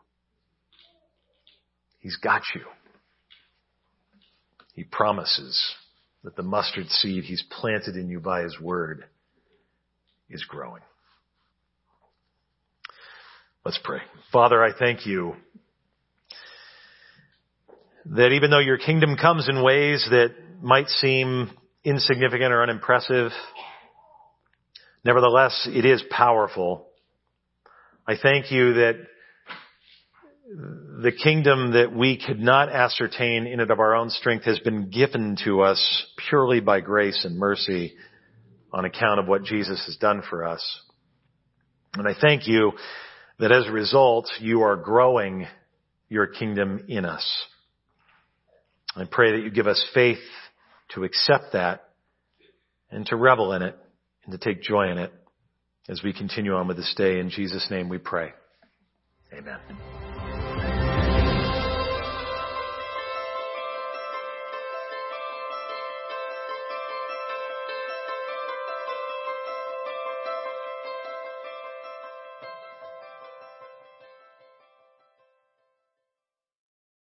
He's 1.99 2.17
got 2.17 2.43
you. 2.55 2.63
He 4.75 4.85
promises 4.85 5.61
that 6.25 6.37
the 6.37 6.43
mustard 6.43 6.89
seed 6.89 7.25
he's 7.25 7.45
planted 7.51 7.97
in 7.97 8.09
you 8.09 8.21
by 8.21 8.43
his 8.43 8.59
word 8.61 9.05
is 10.31 10.45
growing. 10.45 10.83
Let's 13.65 13.79
pray. 13.83 14.01
Father, 14.33 14.63
I 14.63 14.73
thank 14.77 15.07
you 15.07 15.37
that 18.07 18.33
even 18.33 18.51
though 18.51 18.59
your 18.59 18.79
kingdom 18.79 19.17
comes 19.17 19.49
in 19.49 19.63
ways 19.63 20.07
that 20.11 20.35
might 20.63 20.89
seem 20.89 21.51
insignificant 21.85 22.53
or 22.53 22.63
unimpressive, 22.63 23.33
nevertheless, 25.05 25.69
it 25.71 25.85
is 25.85 26.03
powerful. 26.11 26.87
I 28.07 28.15
thank 28.21 28.53
you 28.53 28.75
that 28.75 28.95
the 31.03 31.13
kingdom 31.13 31.73
that 31.73 31.93
we 31.95 32.23
could 32.25 32.39
not 32.39 32.69
ascertain 32.69 33.47
in 33.47 33.59
and 33.59 33.71
of 33.71 33.81
our 33.81 33.95
own 33.95 34.11
strength 34.11 34.45
has 34.45 34.59
been 34.61 34.91
given 34.91 35.37
to 35.45 35.63
us 35.63 36.07
purely 36.29 36.61
by 36.61 36.81
grace 36.81 37.25
and 37.25 37.39
mercy 37.39 37.95
on 38.73 38.85
account 38.85 39.19
of 39.19 39.27
what 39.27 39.45
Jesus 39.45 39.85
has 39.87 39.97
done 39.97 40.23
for 40.29 40.45
us. 40.45 40.81
And 41.95 42.07
I 42.07 42.15
thank 42.19 42.47
you 42.47 42.73
that 43.39 43.51
as 43.51 43.67
a 43.67 43.73
result, 43.73 44.31
you 44.41 44.63
are 44.63 44.77
growing 44.77 45.47
your 46.09 46.27
kingdom 46.27 46.85
in 46.89 47.05
us. 47.05 47.47
I 48.95 49.05
pray 49.11 49.33
that 49.33 49.43
you 49.43 49.51
give 49.51 49.67
us 49.67 49.83
faith 49.95 50.19
to 50.95 51.05
accept 51.05 51.53
that 51.53 51.85
and 52.91 53.07
to 53.07 53.17
revel 53.17 53.53
in 53.53 53.63
it 53.63 53.77
and 54.25 54.33
to 54.33 54.39
take 54.39 54.63
joy 54.63 54.91
in 54.91 54.99
it 54.99 55.13
as 55.89 56.03
we 56.03 56.13
continue 56.13 56.55
on 56.55 56.69
with 56.69 56.77
this 56.77 56.95
day. 56.97 57.19
In 57.19 57.31
Jesus' 57.31 57.67
name 57.71 57.89
we 57.89 57.99
pray. 57.99 58.31
Amen. 59.33 59.59